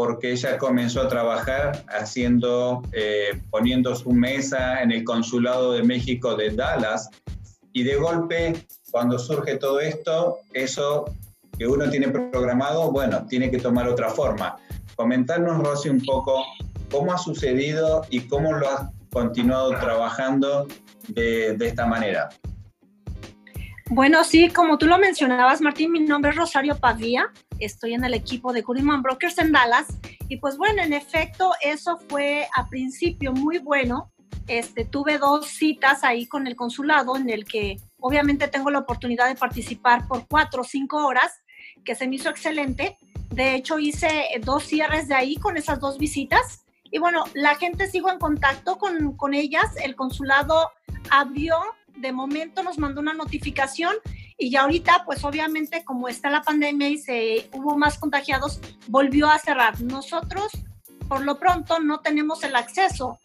porque 0.00 0.32
ella 0.32 0.56
comenzó 0.56 1.02
a 1.02 1.08
trabajar 1.08 1.84
haciendo, 1.88 2.80
eh, 2.92 3.38
poniendo 3.50 3.94
su 3.94 4.12
mesa 4.12 4.80
en 4.80 4.92
el 4.92 5.04
consulado 5.04 5.72
de 5.72 5.82
México 5.82 6.36
de 6.36 6.48
Dallas 6.48 7.10
y 7.74 7.82
de 7.82 7.96
golpe, 7.96 8.66
cuando 8.90 9.18
surge 9.18 9.58
todo 9.58 9.78
esto, 9.78 10.38
eso 10.54 11.04
que 11.58 11.66
uno 11.66 11.90
tiene 11.90 12.08
programado, 12.08 12.90
bueno, 12.90 13.26
tiene 13.26 13.50
que 13.50 13.58
tomar 13.58 13.88
otra 13.88 14.08
forma. 14.08 14.56
Comentarnos, 14.96 15.62
Rosy, 15.62 15.90
un 15.90 16.02
poco 16.02 16.46
cómo 16.90 17.12
ha 17.12 17.18
sucedido 17.18 18.06
y 18.08 18.20
cómo 18.20 18.54
lo 18.54 18.70
has 18.70 18.88
continuado 19.12 19.68
trabajando 19.80 20.66
de, 21.08 21.58
de 21.58 21.66
esta 21.66 21.84
manera. 21.84 22.30
Bueno, 23.90 24.24
sí, 24.24 24.48
como 24.48 24.78
tú 24.78 24.86
lo 24.86 24.96
mencionabas, 24.96 25.60
Martín, 25.60 25.92
mi 25.92 26.00
nombre 26.00 26.30
es 26.30 26.38
Rosario 26.38 26.74
Pavía, 26.78 27.30
estoy 27.60 27.94
en 27.94 28.04
el 28.04 28.14
equipo 28.14 28.52
de 28.52 28.62
Curiman 28.62 29.02
Brokers 29.02 29.38
en 29.38 29.52
Dallas 29.52 29.86
y 30.28 30.38
pues 30.38 30.56
bueno, 30.56 30.82
en 30.82 30.92
efecto, 30.92 31.52
eso 31.62 31.98
fue 32.08 32.48
a 32.54 32.68
principio 32.68 33.32
muy 33.32 33.58
bueno. 33.58 34.12
Este, 34.46 34.84
tuve 34.84 35.18
dos 35.18 35.46
citas 35.46 36.02
ahí 36.02 36.26
con 36.26 36.46
el 36.46 36.56
consulado 36.56 37.16
en 37.16 37.30
el 37.30 37.44
que 37.44 37.76
obviamente 37.98 38.48
tengo 38.48 38.70
la 38.70 38.80
oportunidad 38.80 39.28
de 39.28 39.36
participar 39.36 40.08
por 40.08 40.26
cuatro 40.26 40.62
o 40.62 40.64
cinco 40.64 41.06
horas, 41.06 41.42
que 41.84 41.94
se 41.94 42.08
me 42.08 42.16
hizo 42.16 42.30
excelente. 42.30 42.98
De 43.28 43.54
hecho, 43.54 43.78
hice 43.78 44.26
dos 44.44 44.64
cierres 44.64 45.08
de 45.08 45.14
ahí 45.14 45.36
con 45.36 45.56
esas 45.56 45.78
dos 45.78 45.98
visitas. 45.98 46.64
Y 46.90 46.98
bueno, 46.98 47.24
la 47.34 47.54
gente 47.54 47.86
sigo 47.86 48.10
en 48.10 48.18
contacto 48.18 48.76
con, 48.76 49.16
con 49.16 49.34
ellas. 49.34 49.66
El 49.82 49.94
consulado 49.94 50.70
abrió 51.10 51.56
de 52.00 52.12
momento 52.12 52.62
nos 52.62 52.78
mandó 52.78 53.00
una 53.00 53.14
notificación 53.14 53.94
y 54.40 54.50
ya 54.50 54.62
ahorita, 54.62 55.02
pues 55.04 55.22
obviamente 55.22 55.84
como 55.84 56.08
está 56.08 56.30
la 56.30 56.40
pandemia 56.40 56.88
y 56.88 56.96
se 56.96 57.50
hubo 57.52 57.76
más 57.76 57.98
contagiados, 57.98 58.58
volvió 58.88 59.30
a 59.30 59.38
cerrar. 59.38 59.78
Nosotros, 59.82 60.50
por 61.08 61.20
lo 61.20 61.38
pronto, 61.38 61.78
no 61.78 62.00
tenemos 62.00 62.42
el 62.42 62.56
acceso 62.56 63.18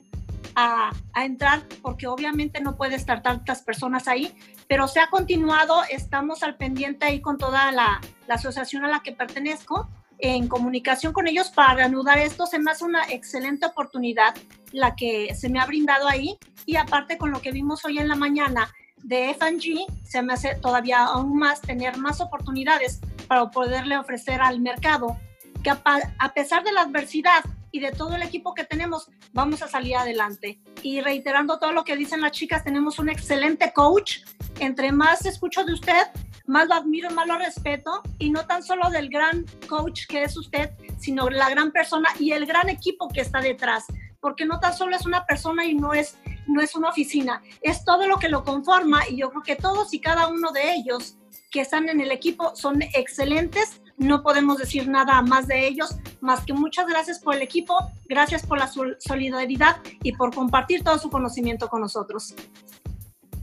a, 0.56 0.92
entrar 1.16 1.64
porque 1.82 2.08
obviamente 2.08 2.60
no 2.60 2.76
puede 2.76 2.96
estar 2.96 3.24
tantas 3.24 3.62
personas 3.62 4.10
ahí, 4.10 4.36
pero 4.68 4.90
se 4.90 5.00
ha 5.00 5.08
continuado, 5.08 5.84
estamos 5.90 6.44
al 6.44 6.58
pendiente 6.58 7.06
ahí 7.06 7.22
con 7.22 7.38
toda 7.38 7.72
la, 7.72 8.02
la 8.28 8.36
asociación 8.36 8.84
a 8.84 8.90
la 8.90 9.00
que 9.00 9.14
pertenezco 9.14 9.88
en 10.18 10.50
comunicación 10.50 11.14
con 11.14 11.28
ellos 11.28 11.50
para 11.50 11.76
reanudar 11.76 12.18
esto. 12.18 12.46
Se 12.46 12.60
me 12.60 12.72
una 12.82 13.06
excelente 13.10 13.66
oportunidad 13.66 14.36
la 14.74 14.96
que 14.96 15.34
se 15.34 15.48
me 15.48 15.60
ha 15.60 15.66
brindado 15.66 16.10
ahí 16.10 16.38
y 16.66 16.76
aparte 16.76 17.18
con 17.18 17.32
lo 17.32 17.42
que 17.42 17.52
vimos 17.52 17.86
hoy 17.86 18.00
en 18.00 18.10
la 18.10 18.16
mañana 18.16 18.70
de 19.06 19.30
F&G, 19.30 19.86
se 20.04 20.22
me 20.24 20.34
hace 20.34 20.56
todavía 20.56 21.06
aún 21.06 21.38
más 21.38 21.62
tener 21.62 21.98
más 21.98 22.22
oportunidades 22.22 23.00
para 23.28 23.50
poderle 23.52 23.98
ofrecer 23.98 24.42
al 24.42 24.60
mercado 24.60 25.18
que 25.64 25.70
a, 25.70 25.82
a 26.20 26.34
pesar 26.34 26.64
de 26.64 26.72
la 26.72 26.82
adversidad 26.82 27.44
y 27.72 27.80
de 27.80 27.92
todo 27.92 28.16
el 28.16 28.24
equipo 28.24 28.54
que 28.54 28.64
tenemos, 28.64 29.10
vamos 29.34 29.62
a 29.62 29.68
salir 29.68 29.96
adelante. 29.96 30.60
Y 30.82 31.02
reiterando 31.02 31.60
todo 31.60 31.72
lo 31.72 31.84
que 31.84 31.96
dicen 31.98 32.22
las 32.22 32.32
chicas, 32.32 32.64
tenemos 32.64 33.00
un 33.00 33.10
excelente 33.10 33.74
coach. 33.74 34.20
Entre 34.60 34.92
más 34.92 35.26
escucho 35.26 35.64
de 35.66 35.74
usted, 35.74 36.08
más 36.48 36.68
lo 36.68 36.76
admiro, 36.76 37.12
más 37.12 37.28
lo 37.28 37.38
respeto 37.38 38.02
y 38.18 38.30
no 38.30 38.46
tan 38.48 38.64
solo 38.64 38.90
del 38.90 39.10
gran 39.10 39.46
coach 39.68 40.08
que 40.08 40.24
es 40.24 40.38
usted, 40.38 40.72
sino 40.98 41.30
la 41.30 41.50
gran 41.50 41.72
persona 41.72 42.10
y 42.20 42.32
el 42.32 42.46
gran 42.46 42.70
equipo 42.70 43.08
que 43.10 43.22
está 43.22 43.40
detrás, 43.40 43.86
porque 44.20 44.46
no 44.46 44.60
tan 44.60 44.74
solo 44.74 44.96
es 44.96 45.06
una 45.06 45.26
persona 45.26 45.66
y 45.66 45.76
no 45.76 45.94
es 45.94 46.18
no 46.48 46.62
es 46.62 46.76
una 46.76 46.90
oficina, 46.90 47.42
es 47.62 47.84
todo 47.84 48.08
lo 48.08 48.18
que 48.18 48.30
lo 48.30 48.44
conforma 48.44 49.02
y 49.10 49.18
yo 49.18 49.30
creo 49.30 49.44
que 49.44 49.56
todos 49.56 49.94
y 49.94 50.00
cada 50.00 50.28
uno 50.28 50.52
de 50.52 50.74
ellos 50.76 51.18
que 51.52 51.62
están 51.62 51.90
en 51.90 52.02
el 52.02 52.12
equipo 52.12 52.56
son 52.56 52.82
excelentes. 52.82 53.82
No 53.98 54.24
podemos 54.24 54.58
decir 54.58 54.90
nada 54.90 55.22
más 55.22 55.48
de 55.48 55.68
ellos, 55.68 55.96
más 56.20 56.44
que 56.44 56.54
muchas 56.54 56.86
gracias 56.86 57.20
por 57.20 57.36
el 57.36 57.42
equipo, 57.42 57.78
gracias 58.10 58.46
por 58.46 58.58
la 58.58 58.68
solidaridad 58.68 59.78
y 60.04 60.12
por 60.12 60.36
compartir 60.36 60.84
todo 60.84 61.00
su 61.00 61.10
conocimiento 61.10 61.70
con 61.70 61.82
nosotros. 61.82 62.36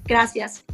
Gracias. 0.05 0.65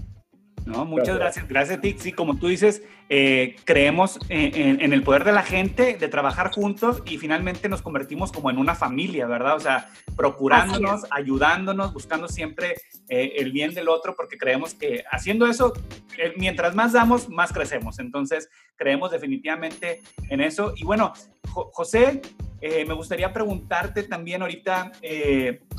No, 0.69 0.85
muchas 0.85 1.17
gracias. 1.17 1.49
Gracias 1.49 1.81
ti. 1.81 1.97
Sí, 1.99 2.13
como 2.13 2.37
tú 2.37 2.49
dices, 2.49 2.83
eh, 3.09 3.57
creemos 3.65 4.19
en, 4.29 4.93
el 4.93 5.03
poder 5.03 5.25
de 5.25 5.33
la 5.33 5.43
gente, 5.43 5.97
de 5.97 6.09
trabajar 6.09 6.51
juntos 6.53 7.03
y 7.07 7.17
finalmente 7.17 7.71
nos 7.71 7.81
convertimos 7.81 8.33
como 8.33 8.51
en 8.51 8.59
una 8.59 8.75
familia, 8.75 9.27
¿verdad? 9.27 9.57
O 9.57 9.61
sea, 9.61 9.89
procurándonos, 10.15 11.07
ayudándonos, 11.11 11.95
buscando 11.95 12.29
siempre 12.29 12.75
eh, 13.09 13.33
el 13.37 13.51
bien 13.51 13.73
del 13.73 13.89
otro, 13.89 14.15
porque 14.15 14.37
creemos 14.37 14.75
que 14.75 15.05
haciendo 15.11 15.47
eso, 15.47 15.73
eh, 16.19 16.35
mientras 16.37 16.75
más 16.75 16.93
damos, 16.93 17.31
más 17.31 17.51
crecemos. 17.51 17.99
Entonces, 17.99 18.51
creemos 18.77 19.11
definitivamente 19.11 20.03
en 20.29 20.43
eso. 20.43 20.75
Y 20.77 20.85
bueno, 20.85 21.15
José, 21.51 22.21
me 22.61 22.93
gustaría 22.93 23.33
preguntarte 23.33 24.03
también 24.03 24.43
ahorita, 24.43 24.93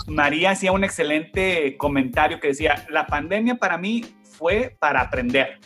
María 0.08 0.52
hacía 0.52 0.72
un 0.72 0.84
excelente 0.84 1.78
comentario 1.78 2.40
que 2.40 2.48
decía, 2.48 2.88
la 2.90 3.06
pandemia 3.06 3.56
para 3.56 3.78
mí 3.78 4.04
fue 4.40 4.78
para 4.80 5.02
aprender. 5.02 5.60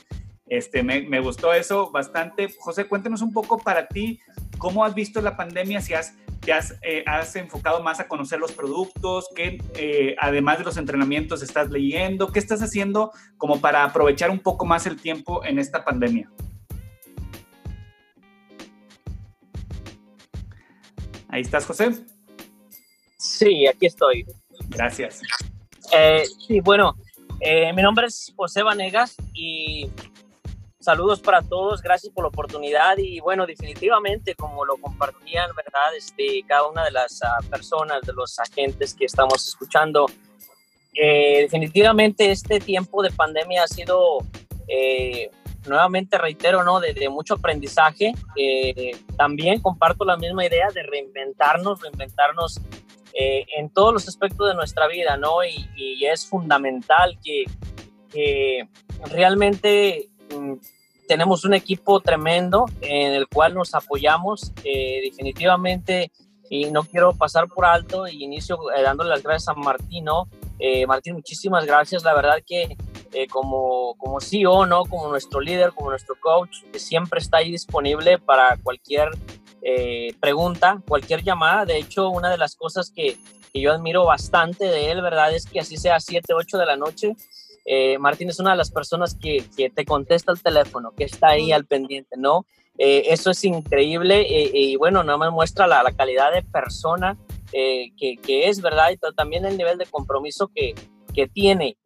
Este, 0.48 0.84
me, 0.84 1.03
me, 1.03 1.20
gustó 1.20 1.53
eso 1.53 1.92
bastante. 1.92 2.50
José, 2.60 2.86
cuéntanos 2.86 3.22
un 3.22 3.32
poco 3.32 3.60
para 3.60 3.88
ti, 3.88 4.20
¿cómo 4.58 4.84
has 4.84 4.94
visto 4.94 5.22
la 5.22 5.38
pandemia? 5.38 5.80
Si 5.80 5.94
has, 5.94 6.15
te 6.42 6.51
has, 6.51 6.75
eh, 6.82 7.03
has 7.06 7.36
enfocado 7.36 7.82
más 7.82 8.00
a 8.00 8.08
conocer 8.08 8.39
los 8.39 8.51
productos, 8.51 9.30
qué, 9.36 9.62
eh, 9.75 10.15
además 10.20 10.58
de 10.58 10.65
los 10.65 10.77
entrenamientos, 10.77 11.44
estás 11.44 11.70
leyendo, 11.70 12.32
qué 12.32 12.39
estás 12.39 12.62
haciendo 12.62 13.12
como 13.38 13.62
para 13.62 13.84
aprovechar 13.84 14.30
un 14.32 14.39
poco 14.39 14.65
más 14.65 14.86
el 14.86 15.00
tiempo 15.00 15.46
en 15.46 15.60
esta 15.60 15.86
pandemia. 15.86 16.30
Ahí 21.30 21.42
estás, 21.42 21.65
José. 21.65 22.06
Sí, 23.18 23.65
aquí 23.65 23.86
estoy. 23.86 24.25
Gracias. 24.70 25.22
Eh, 25.92 26.24
sí, 26.48 26.60
bueno, 26.60 26.96
mi 27.74 27.82
nombre 27.82 28.08
es 28.08 28.34
José 28.36 28.64
Vanegas 28.64 29.16
y 29.34 29.90
Saludos 30.84 31.22
para 31.22 31.42
todos, 31.42 31.82
gracias 31.82 32.12
por 32.12 32.26
la 32.26 32.28
oportunidad 32.28 32.98
y 32.98 33.22
bueno, 33.22 33.46
definitivamente 33.46 34.36
como 34.36 34.66
lo 34.66 34.76
compartían, 34.76 35.50
¿verdad? 35.56 35.96
Este, 35.98 36.44
cada 36.46 36.68
una 36.68 36.84
de 36.84 36.92
las 36.92 37.22
uh, 37.22 37.50
personas, 37.50 38.02
de 38.02 38.12
los 38.12 38.38
agentes 38.38 38.94
que 38.94 39.06
estamos 39.06 39.48
escuchando, 39.48 40.08
eh, 40.94 41.44
definitivamente 41.44 42.32
este 42.32 42.60
tiempo 42.60 43.02
de 43.02 43.12
pandemia 43.12 43.64
ha 43.64 43.68
sido, 43.70 44.28
eh, 44.68 45.32
nuevamente 45.68 46.18
reitero, 46.18 46.66
¿no? 46.66 46.82
De, 46.82 46.94
de 46.94 47.08
mucho 47.08 47.36
aprendizaje. 47.36 48.14
Eh, 48.36 48.92
también 49.16 49.62
comparto 49.62 50.04
la 50.04 50.18
misma 50.18 50.46
idea 50.46 50.68
de 50.74 50.84
reinventarnos, 50.84 51.82
reinventarnos 51.82 52.60
en 53.15 53.70
todos 53.70 53.93
los 53.93 54.08
aspectos 54.08 54.48
de 54.48 54.55
nuestra 54.55 54.88
vida, 54.88 55.17
¿no? 55.17 55.43
Y, 55.43 55.70
y 55.75 56.05
es 56.05 56.25
fundamental 56.25 57.20
que, 57.24 57.46
que 58.10 58.67
realmente 59.12 60.10
Mm, 60.34 60.55
tenemos 61.08 61.43
un 61.43 61.53
equipo 61.53 62.00
tremendo 62.00 62.65
en 62.82 63.13
el 63.13 63.27
cual 63.27 63.53
nos 63.53 63.75
apoyamos 63.75 64.53
eh, 64.63 65.01
definitivamente 65.03 66.12
y 66.50 66.72
no 66.72 66.84
quiero 66.84 67.13
pasar 67.13 67.48
por 67.50 67.65
alto 67.65 68.08
y 68.08 68.24
inicio 68.24 68.58
eh, 68.72 68.82
dándole 68.82 69.10
las 69.10 69.22
gracias 69.22 69.50
a 69.50 69.53
Martín, 69.53 70.05
¿no? 70.05 70.29
Eh, 70.60 70.88
Martín, 70.88 71.15
muchísimas 71.15 71.65
gracias. 71.65 72.03
La 72.03 72.13
verdad 72.13 72.38
que 72.46 72.77
como, 73.29 73.93
como 73.98 74.20
CEO, 74.20 74.65
¿no? 74.65 74.86
Como 74.86 75.08
nuestro 75.10 75.39
líder, 75.39 75.72
como 75.74 75.91
nuestro 75.91 76.15
coach, 76.20 76.63
que 76.72 76.79
siempre 76.79 77.20
está 77.20 77.38
ahí 77.38 77.51
disponible 77.51 78.17
para 78.17 78.58
cualquier 78.58 79.10
pregunta, 80.20 80.82
cualquier 80.88 81.24
llamada. 81.24 81.65
De 81.65 81.77
hecho, 81.77 82.10
una 82.10 82.29
de 82.29 82.38
las 82.38 82.55
cosas 82.55 82.91
que, 82.91 83.17
que 83.53 83.62
yo 83.62 83.72
admiro 83.72 84.05
bastante 84.05 84.65
de 84.65 84.91
él, 84.91 85.01
¿verdad? 85.01 85.34
Es 85.34 85.46
que 85.46 85.60
así 85.60 85.77
sea 85.77 86.00
7, 86.00 86.34
8 86.34 86.58
de 86.58 86.65
la 86.65 86.75
noche, 86.75 87.15
eh, 87.65 87.98
Martín 87.98 88.29
es 88.29 88.39
una 88.39 88.51
de 88.51 88.58
las 88.58 88.72
personas 88.72 89.15
que, 89.15 89.46
te 89.74 89.86
contesta 89.86 90.32
el 90.32 90.41
teléfono, 90.41 90.91
que 90.96 91.05
está 91.05 91.29
ahí 91.29 91.51
al 91.51 91.65
pendiente, 91.65 92.15
¿no? 92.17 92.46
Eh, 92.77 93.05
eso 93.10 93.32
es 93.32 93.43
increíble 93.43 94.22
eh, 94.22 94.50
y 94.51 94.75
bueno, 94.77 95.03
nada 95.03 95.17
más 95.17 95.32
muestra 95.32 95.67
la, 95.67 95.84
calidad 95.96 96.34
de 96.34 96.41
persona 96.41 97.17
que, 97.51 98.17
es, 98.25 98.62
¿verdad? 98.62 98.89
Y 98.91 98.98
también 99.15 99.46
el 99.46 99.58
nivel 99.58 99.77
de 99.77 99.86
compromiso 99.86 100.50
que, 100.53 100.74
tiene 101.32 101.77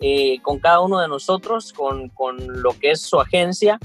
con 0.42 0.60
cada 0.60 0.80
uno 0.80 1.02
de 1.02 1.10
nosotros, 1.10 1.74
con, 1.74 2.10
lo 2.48 2.72
que 2.80 2.92
es 2.92 3.02
su 3.02 3.20
agencia. 3.20 3.78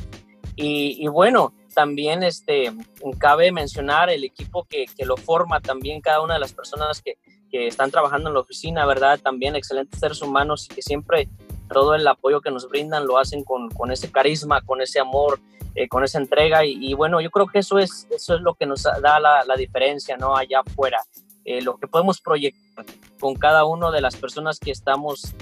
Y, 0.55 1.09
bueno, 1.09 1.53
también 1.73 2.23
este, 2.23 2.73
cabe 3.19 3.53
mencionar 3.53 4.11
el 4.11 4.25
equipo 4.25 4.65
que, 4.65 4.87
lo 5.05 5.17
forma, 5.17 5.61
también 5.61 6.01
cada 6.01 6.21
una 6.21 6.35
de 6.35 6.41
las 6.41 6.53
personas 6.53 7.03
que, 7.03 7.19
que 7.51 7.67
están 7.67 7.91
trabajando 7.91 8.29
en 8.29 8.35
la 8.35 8.41
oficina, 8.41 8.87
¿verdad? 8.87 9.19
También 9.21 9.57
excelentes 9.57 10.01
seres 10.01 10.23
humanos 10.23 10.69
y 10.71 10.75
que 10.75 10.83
siempre 10.83 11.29
todo 11.69 11.95
el 11.95 12.07
apoyo 12.07 12.41
que 12.41 12.51
nos 12.51 12.69
brindan 12.69 13.07
lo 13.07 13.19
hacen 13.19 13.45
con, 13.45 13.69
con 13.71 13.91
ese 13.91 14.11
carisma, 14.11 14.61
con 14.63 14.81
ese 14.81 15.01
amor, 15.01 15.41
eh, 15.75 15.89
con 15.89 16.05
esa 16.05 16.19
entrega 16.19 16.65
y, 16.65 16.93
bueno, 16.95 17.21
yo 17.21 17.31
creo 17.31 17.47
que 17.47 17.61
eso 17.61 17.79
es, 17.79 18.07
eso 18.11 18.35
es 18.35 18.43
lo 18.43 18.55
que 18.55 18.67
nos 18.67 18.83
da 18.83 19.19
la, 19.19 19.43
la 19.45 19.57
diferencia, 19.57 20.17
¿no? 20.17 20.37
Allá 20.37 20.61
afuera, 20.61 21.03
eh, 21.45 21.63
lo 21.63 21.77
que 21.79 21.89
podemos 21.89 22.21
proyectar 22.21 22.85
con 23.19 23.35
cada 23.35 23.65
una 23.65 23.91
de 23.91 24.01
las 24.01 24.17
personas 24.17 24.59
que 24.59 24.71
estamos 24.71 25.35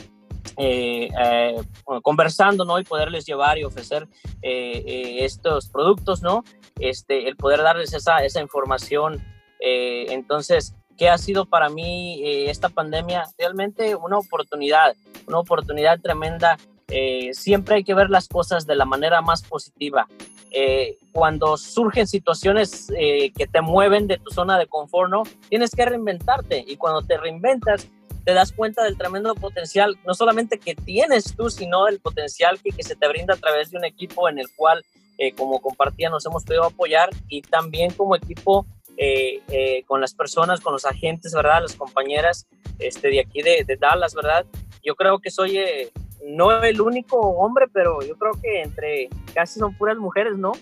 eh, 0.61 1.57
conversando, 2.03 2.65
¿no? 2.65 2.79
Y 2.79 2.85
poderles 2.85 3.25
llevar 3.27 3.59
y 3.59 3.65
ofrecer 3.65 4.07
estos 4.43 5.69
productos, 5.69 6.23
¿no? 6.23 6.45
Este, 6.79 7.29
el 7.29 7.37
poder 7.37 7.63
darles 7.63 7.93
esa, 7.95 8.25
esa 8.25 8.41
información. 8.41 9.23
entonces, 9.61 10.75
¿qué 10.97 11.09
ha 11.09 11.19
sido 11.19 11.47
para 11.47 11.69
mí 11.69 12.21
esta 12.25 12.69
pandemia? 12.69 13.25
Realmente 13.39 13.95
una 13.95 14.19
oportunidad 14.19 14.95
una 15.31 15.39
oportunidad 15.39 15.99
tremenda. 16.01 16.59
Eh, 16.89 17.31
siempre 17.33 17.77
hay 17.77 17.85
que 17.85 17.95
ver 17.95 18.11
las 18.11 18.29
cosas 18.29 18.67
de 18.67 18.75
la 18.75 18.85
manera 18.85 19.23
más 19.23 19.43
positiva. 19.43 20.09
Eh, 20.53 20.99
cuando 21.13 21.57
surgen 21.57 22.09
situaciones 22.09 22.93
eh, 22.97 23.33
que 23.33 23.47
te 23.47 23.61
mueven 23.61 24.09
de 24.09 24.19
tu 24.19 24.31
zona 24.33 24.59
de 24.59 24.67
confort, 24.67 25.09
¿no? 25.09 25.23
Tienes 25.49 25.71
que 25.71 25.85
reinventarte 25.85 26.65
y 26.67 26.77
cuando 26.77 27.03
te 27.03 27.17
reinventas, 27.17 27.87
te 28.25 28.35
das 28.35 28.53
cuenta 28.53 28.85
del 28.85 28.97
tremendo 28.97 29.35
potencial, 29.35 29.99
no 30.07 30.15
solamente 30.15 30.59
que 30.59 30.75
tienes 30.75 31.35
tú, 31.37 31.51
sino 31.51 31.89
el 31.89 32.01
potencial 32.01 32.61
que, 32.61 32.71
que 32.71 32.83
se 32.83 32.97
te 32.97 33.09
brinda 33.09 33.35
a 33.35 33.39
través 33.39 33.71
de 33.71 33.79
un 33.79 33.85
equipo 33.85 34.29
en 34.29 34.39
el 34.39 34.47
cual, 34.55 34.85
como 35.37 35.61
compartía, 35.61 36.09
nos 36.09 36.25
hemos 36.25 36.45
podido 36.45 36.65
apoyar 36.65 37.11
y 37.29 37.43
también 37.43 37.93
como 37.93 38.17
equipo 38.17 38.67
con 39.87 40.01
las 40.01 40.15
personas, 40.15 40.61
con 40.61 40.73
los 40.73 40.87
agentes, 40.87 41.35
¿verdad? 41.35 41.63
Las 41.63 41.75
compañeras 41.75 42.47
este, 42.79 43.09
de 43.09 43.21
aquí 43.21 43.43
de, 43.43 43.65
de 43.67 43.77
Dallas, 43.77 44.15
¿verdad? 44.15 44.47
yo 44.85 44.95
creo 44.97 45.19
que 45.19 45.31
soy 45.31 45.59
eh, 45.59 45.91
no 46.27 46.63
el 46.63 46.81
único 46.81 47.19
hombre, 47.19 47.67
pero 47.73 48.03
yo 48.03 48.17
creo 48.17 48.33
que 48.41 48.63
entre 48.63 49.09
casi 49.35 49.59
son 49.59 49.77
puras 49.77 49.97
mujeres, 49.97 50.37
¿no? 50.37 50.53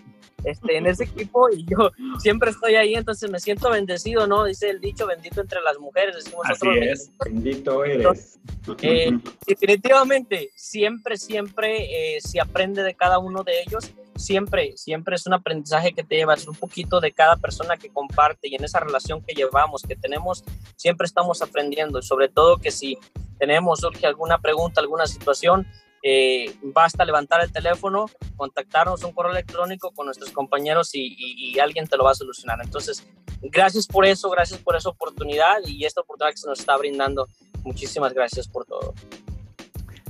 Este, 0.45 0.77
en 0.77 0.87
ese 0.87 1.05
equipo 1.05 1.49
y 1.51 1.65
yo 1.65 1.91
siempre 2.21 2.51
estoy 2.51 2.77
ahí, 2.77 2.95
entonces 2.95 3.29
me 3.29 3.41
siento 3.41 3.71
bendecido, 3.71 4.29
¿no? 4.29 4.45
Dice 4.45 4.71
el 4.71 4.81
dicho, 4.81 5.07
bendito 5.07 5.41
entre 5.41 5.61
las 5.63 5.79
mujeres, 5.79 6.15
decimos 6.15 6.47
Así 6.49 6.69
es, 6.81 7.11
bendito 7.25 7.85
eres. 7.85 8.39
Eh, 8.83 9.11
definitivamente, 9.47 10.51
siempre, 10.55 11.17
siempre 11.17 12.17
eh, 12.17 12.21
se 12.21 12.41
aprende 12.41 12.85
de 12.85 12.95
cada 12.95 13.19
uno 13.19 13.43
de 13.43 13.63
ellos, 13.63 13.91
siempre, 14.15 14.77
siempre 14.77 15.17
es 15.17 15.27
un 15.27 15.33
aprendizaje 15.33 15.93
que 15.93 16.05
te 16.05 16.17
llevas 16.17 16.47
un 16.47 16.55
poquito 16.55 17.01
de 17.01 17.13
cada 17.13 17.37
persona 17.37 17.77
que 17.77 17.89
comparte 17.89 18.49
y 18.49 18.55
en 18.55 18.65
esa 18.65 18.79
relación 18.79 19.23
que 19.23 19.35
llevamos, 19.35 19.83
que 19.83 19.97
tenemos, 19.97 20.45
siempre 20.77 21.07
estamos 21.07 21.43
aprendiendo 21.43 21.99
y 21.99 22.03
sobre 22.03 22.29
todo 22.29 22.59
que 22.59 22.71
si 22.71 22.97
tenemos, 23.39 23.81
surge 23.81 24.07
alguna 24.07 24.39
pregunta, 24.39 24.81
alguna 24.81 25.07
situación, 25.07 25.67
eh, 26.03 26.55
basta 26.63 27.05
levantar 27.05 27.43
el 27.43 27.53
teléfono, 27.53 28.07
contactarnos 28.37 29.03
un 29.05 29.13
correo 29.13 29.33
electrónico 29.33 29.91
con 29.93 30.07
nuestros 30.07 30.31
compañeros 30.31 30.91
y, 30.95 31.59
alguien 31.59 31.87
te 31.87 31.97
lo 31.97 32.05
va 32.05 32.13
a 32.13 32.15
solucionar. 32.15 32.59
Entonces, 32.63 33.05
gracias 33.43 33.87
por 33.87 34.07
eso, 34.07 34.31
gracias 34.31 34.61
por 34.61 34.77
esa 34.77 34.91
oportunidad 34.91 35.59
y 35.67 35.85
esta 35.85 36.03
oportunidad 36.03 36.33
que 36.33 36.39
se 36.39 36.47
nos 36.47 36.61
está 36.61 36.77
brindando. 36.77 37.29
Muchísimas 37.65 38.15
gracias 38.15 38.47
por 38.47 38.65
todo. 38.65 38.95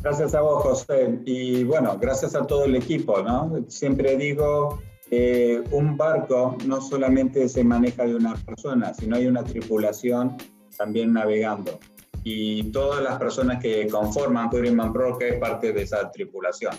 Gracias 0.02 0.34
a 0.34 0.42
vos, 0.42 0.62
José. 0.62 1.18
Y 1.24 1.64
bueno, 1.64 1.96
gracias 1.98 2.34
a 2.34 2.46
todo 2.46 2.64
el 2.64 2.76
equipo, 2.76 3.22
¿no? 3.22 3.64
Siempre 3.68 4.16
digo, 4.16 4.80
que 5.08 5.62
un 5.70 5.96
barco 5.96 6.56
no 6.66 6.80
solamente 6.80 7.48
se 7.48 7.64
maneja 7.64 8.04
de 8.04 8.14
una 8.14 8.34
persona, 8.34 8.92
sino 8.92 9.16
hay 9.16 9.26
una 9.26 9.42
tripulación 9.42 10.36
también 10.76 11.14
navegando 11.14 11.78
y 12.24 12.70
todas 12.72 13.02
las 13.02 13.18
personas 13.18 13.62
que 13.62 13.86
conforman 13.88 14.50
Tourism 14.50 14.92
Pro 14.92 15.18
que 15.18 15.30
es 15.30 15.38
parte 15.38 15.72
de 15.72 15.82
esa 15.82 16.10
tripulación. 16.10 16.74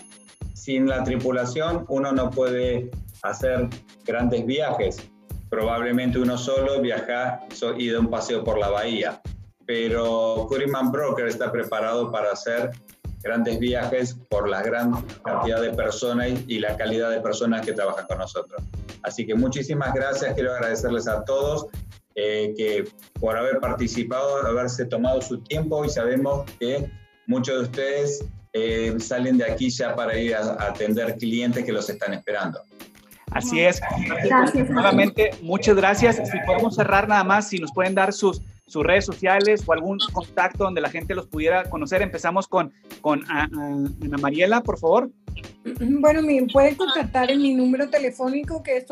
Sin 0.54 0.88
la 0.88 1.02
tripulación 1.02 1.84
uno 1.88 2.12
no 2.12 2.30
puede 2.30 2.90
hacer 3.22 3.68
grandes 4.04 4.46
viajes. 4.46 4.98
Probablemente 5.48 6.18
uno 6.18 6.38
solo 6.38 6.80
viaja 6.80 7.40
y 7.76 7.90
da 7.90 7.98
un 7.98 8.10
paseo 8.10 8.44
por 8.44 8.58
la 8.58 8.68
bahía. 8.68 9.20
Pero 9.66 10.46
Curiman 10.48 10.92
Broker 10.92 11.26
está 11.26 11.50
preparado 11.50 12.10
para 12.10 12.32
hacer 12.32 12.70
grandes 13.22 13.58
viajes 13.58 14.16
por 14.28 14.48
la 14.48 14.62
gran 14.62 15.02
cantidad 15.22 15.60
de 15.60 15.70
personas 15.70 16.30
y 16.46 16.58
la 16.58 16.76
calidad 16.76 17.10
de 17.10 17.20
personas 17.20 17.64
que 17.64 17.72
trabajan 17.72 18.06
con 18.06 18.18
nosotros. 18.18 18.62
Así 19.02 19.26
que 19.26 19.34
muchísimas 19.34 19.94
gracias, 19.94 20.34
quiero 20.34 20.52
agradecerles 20.54 21.06
a 21.08 21.24
todos 21.24 21.66
eh, 22.14 22.54
que 22.56 22.84
por 23.20 23.36
haber 23.36 23.60
participado, 23.60 24.46
haberse 24.46 24.84
tomado 24.84 25.20
su 25.22 25.38
tiempo 25.38 25.84
y 25.84 25.90
sabemos 25.90 26.50
que 26.58 26.90
muchos 27.26 27.56
de 27.56 27.62
ustedes 27.62 28.24
eh, 28.52 28.94
salen 28.98 29.38
de 29.38 29.44
aquí 29.44 29.70
ya 29.70 29.94
para 29.94 30.18
ir 30.18 30.34
a, 30.34 30.54
atender 30.64 31.16
clientes 31.16 31.64
que 31.64 31.72
los 31.72 31.88
están 31.88 32.14
esperando. 32.14 32.60
Así 33.30 33.60
es. 33.60 33.80
Nuevamente, 34.68 35.30
muchas 35.42 35.76
gracias. 35.76 36.16
Si 36.16 36.38
podemos 36.44 36.74
cerrar 36.74 37.06
nada 37.06 37.22
más, 37.22 37.48
si 37.48 37.58
nos 37.58 37.72
pueden 37.72 37.94
dar 37.94 38.12
sus, 38.12 38.42
sus 38.66 38.84
redes 38.84 39.04
sociales 39.04 39.62
o 39.66 39.72
algún 39.72 39.98
contacto 40.12 40.64
donde 40.64 40.80
la 40.80 40.90
gente 40.90 41.14
los 41.14 41.28
pudiera 41.28 41.70
conocer. 41.70 42.02
Empezamos 42.02 42.48
con, 42.48 42.72
con 43.00 43.22
Ana 43.30 44.18
Mariela, 44.20 44.62
por 44.62 44.78
favor. 44.78 45.10
Bueno, 45.78 46.22
me 46.22 46.44
pueden 46.52 46.74
contactar 46.74 47.30
en 47.30 47.40
mi 47.40 47.54
número 47.54 47.88
telefónico 47.88 48.64
que 48.64 48.78
es 48.78 48.86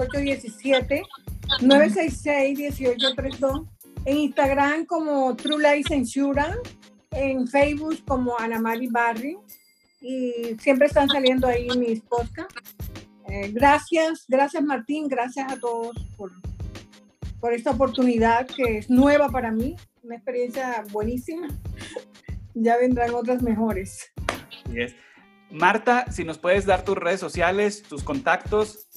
817-966-1832. 1.61 3.69
En 4.05 4.17
Instagram 4.17 4.87
como 4.87 5.35
True 5.37 5.63
Life 5.63 5.95
Insurance. 5.95 6.77
En 7.11 7.47
Facebook 7.49 7.99
como 8.07 8.39
Ana 8.39 8.61
Mari 8.61 8.89
Barry. 8.89 9.37
Y 10.01 10.57
siempre 10.61 10.87
están 10.87 11.09
saliendo 11.09 11.49
ahí 11.49 11.69
mis 11.77 12.01
podcasts. 12.03 12.77
Eh, 13.29 13.51
gracias, 13.53 14.25
gracias 14.27 14.63
Martín, 14.63 15.07
gracias 15.07 15.53
a 15.53 15.59
todos 15.59 15.95
por, 16.17 16.33
por 17.41 17.53
esta 17.53 17.73
oportunidad 17.73 18.47
que 18.47 18.79
es 18.79 18.89
nueva 18.89 19.29
para 19.29 19.53
mí, 19.53 19.77
una 20.03 20.17
experiencia 20.17 20.85
buenísima. 20.91 21.49
Ya 22.61 22.77
vendrán 22.77 23.15
otras 23.15 23.41
mejores. 23.41 24.11
Marta, 25.49 26.11
si 26.11 26.25
nos 26.25 26.39
puedes 26.39 26.67
dar 26.67 26.85
tus 26.85 26.97
redes 26.97 27.21
sociales, 27.21 27.85
tus 27.85 28.03
contactos. 28.03 28.88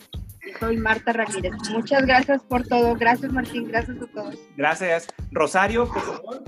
soy 0.59 0.77
Marta 0.77 1.13
Ramírez. 1.13 1.53
Muchas 1.71 2.05
gracias 2.05 2.41
por 2.43 2.67
todo. 2.67 2.95
Gracias, 2.95 3.31
Martín. 3.31 3.67
Gracias 3.67 3.97
a 4.01 4.07
todos. 4.07 4.35
Gracias. 4.55 5.07
Rosario, 5.31 5.87
por 5.87 6.01
favor. 6.01 6.43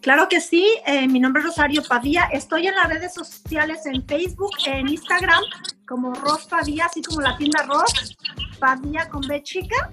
Claro 0.00 0.28
que 0.28 0.40
sí, 0.40 0.64
eh, 0.86 1.08
mi 1.08 1.18
nombre 1.18 1.40
es 1.40 1.48
Rosario 1.48 1.82
Padilla, 1.82 2.28
estoy 2.32 2.68
en 2.68 2.74
las 2.74 2.88
redes 2.88 3.12
sociales 3.12 3.84
en 3.84 4.06
Facebook, 4.06 4.52
en 4.64 4.88
Instagram, 4.88 5.42
como 5.86 6.14
Ros 6.14 6.46
Padilla, 6.46 6.86
así 6.86 7.02
como 7.02 7.20
la 7.20 7.36
tienda 7.36 7.64
Ros, 7.64 8.16
Padilla 8.58 9.08
con 9.08 9.22
B 9.22 9.42
chica, 9.42 9.88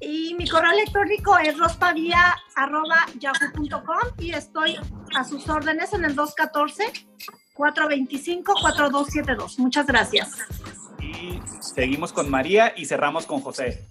y 0.00 0.34
mi 0.34 0.48
correo 0.48 0.72
electrónico 0.72 1.38
es 1.38 1.56
rospadilla.yahoo.com 1.58 4.08
y 4.18 4.32
estoy 4.32 4.76
a 5.16 5.24
sus 5.24 5.48
órdenes 5.48 5.94
en 5.94 6.04
el 6.04 6.14
214-425-4272. 7.56 9.58
Muchas 9.58 9.86
gracias 9.86 10.36
seguimos 11.60 12.12
con 12.12 12.30
María 12.30 12.72
y 12.76 12.86
cerramos 12.86 13.26
con 13.26 13.40
José. 13.40 13.86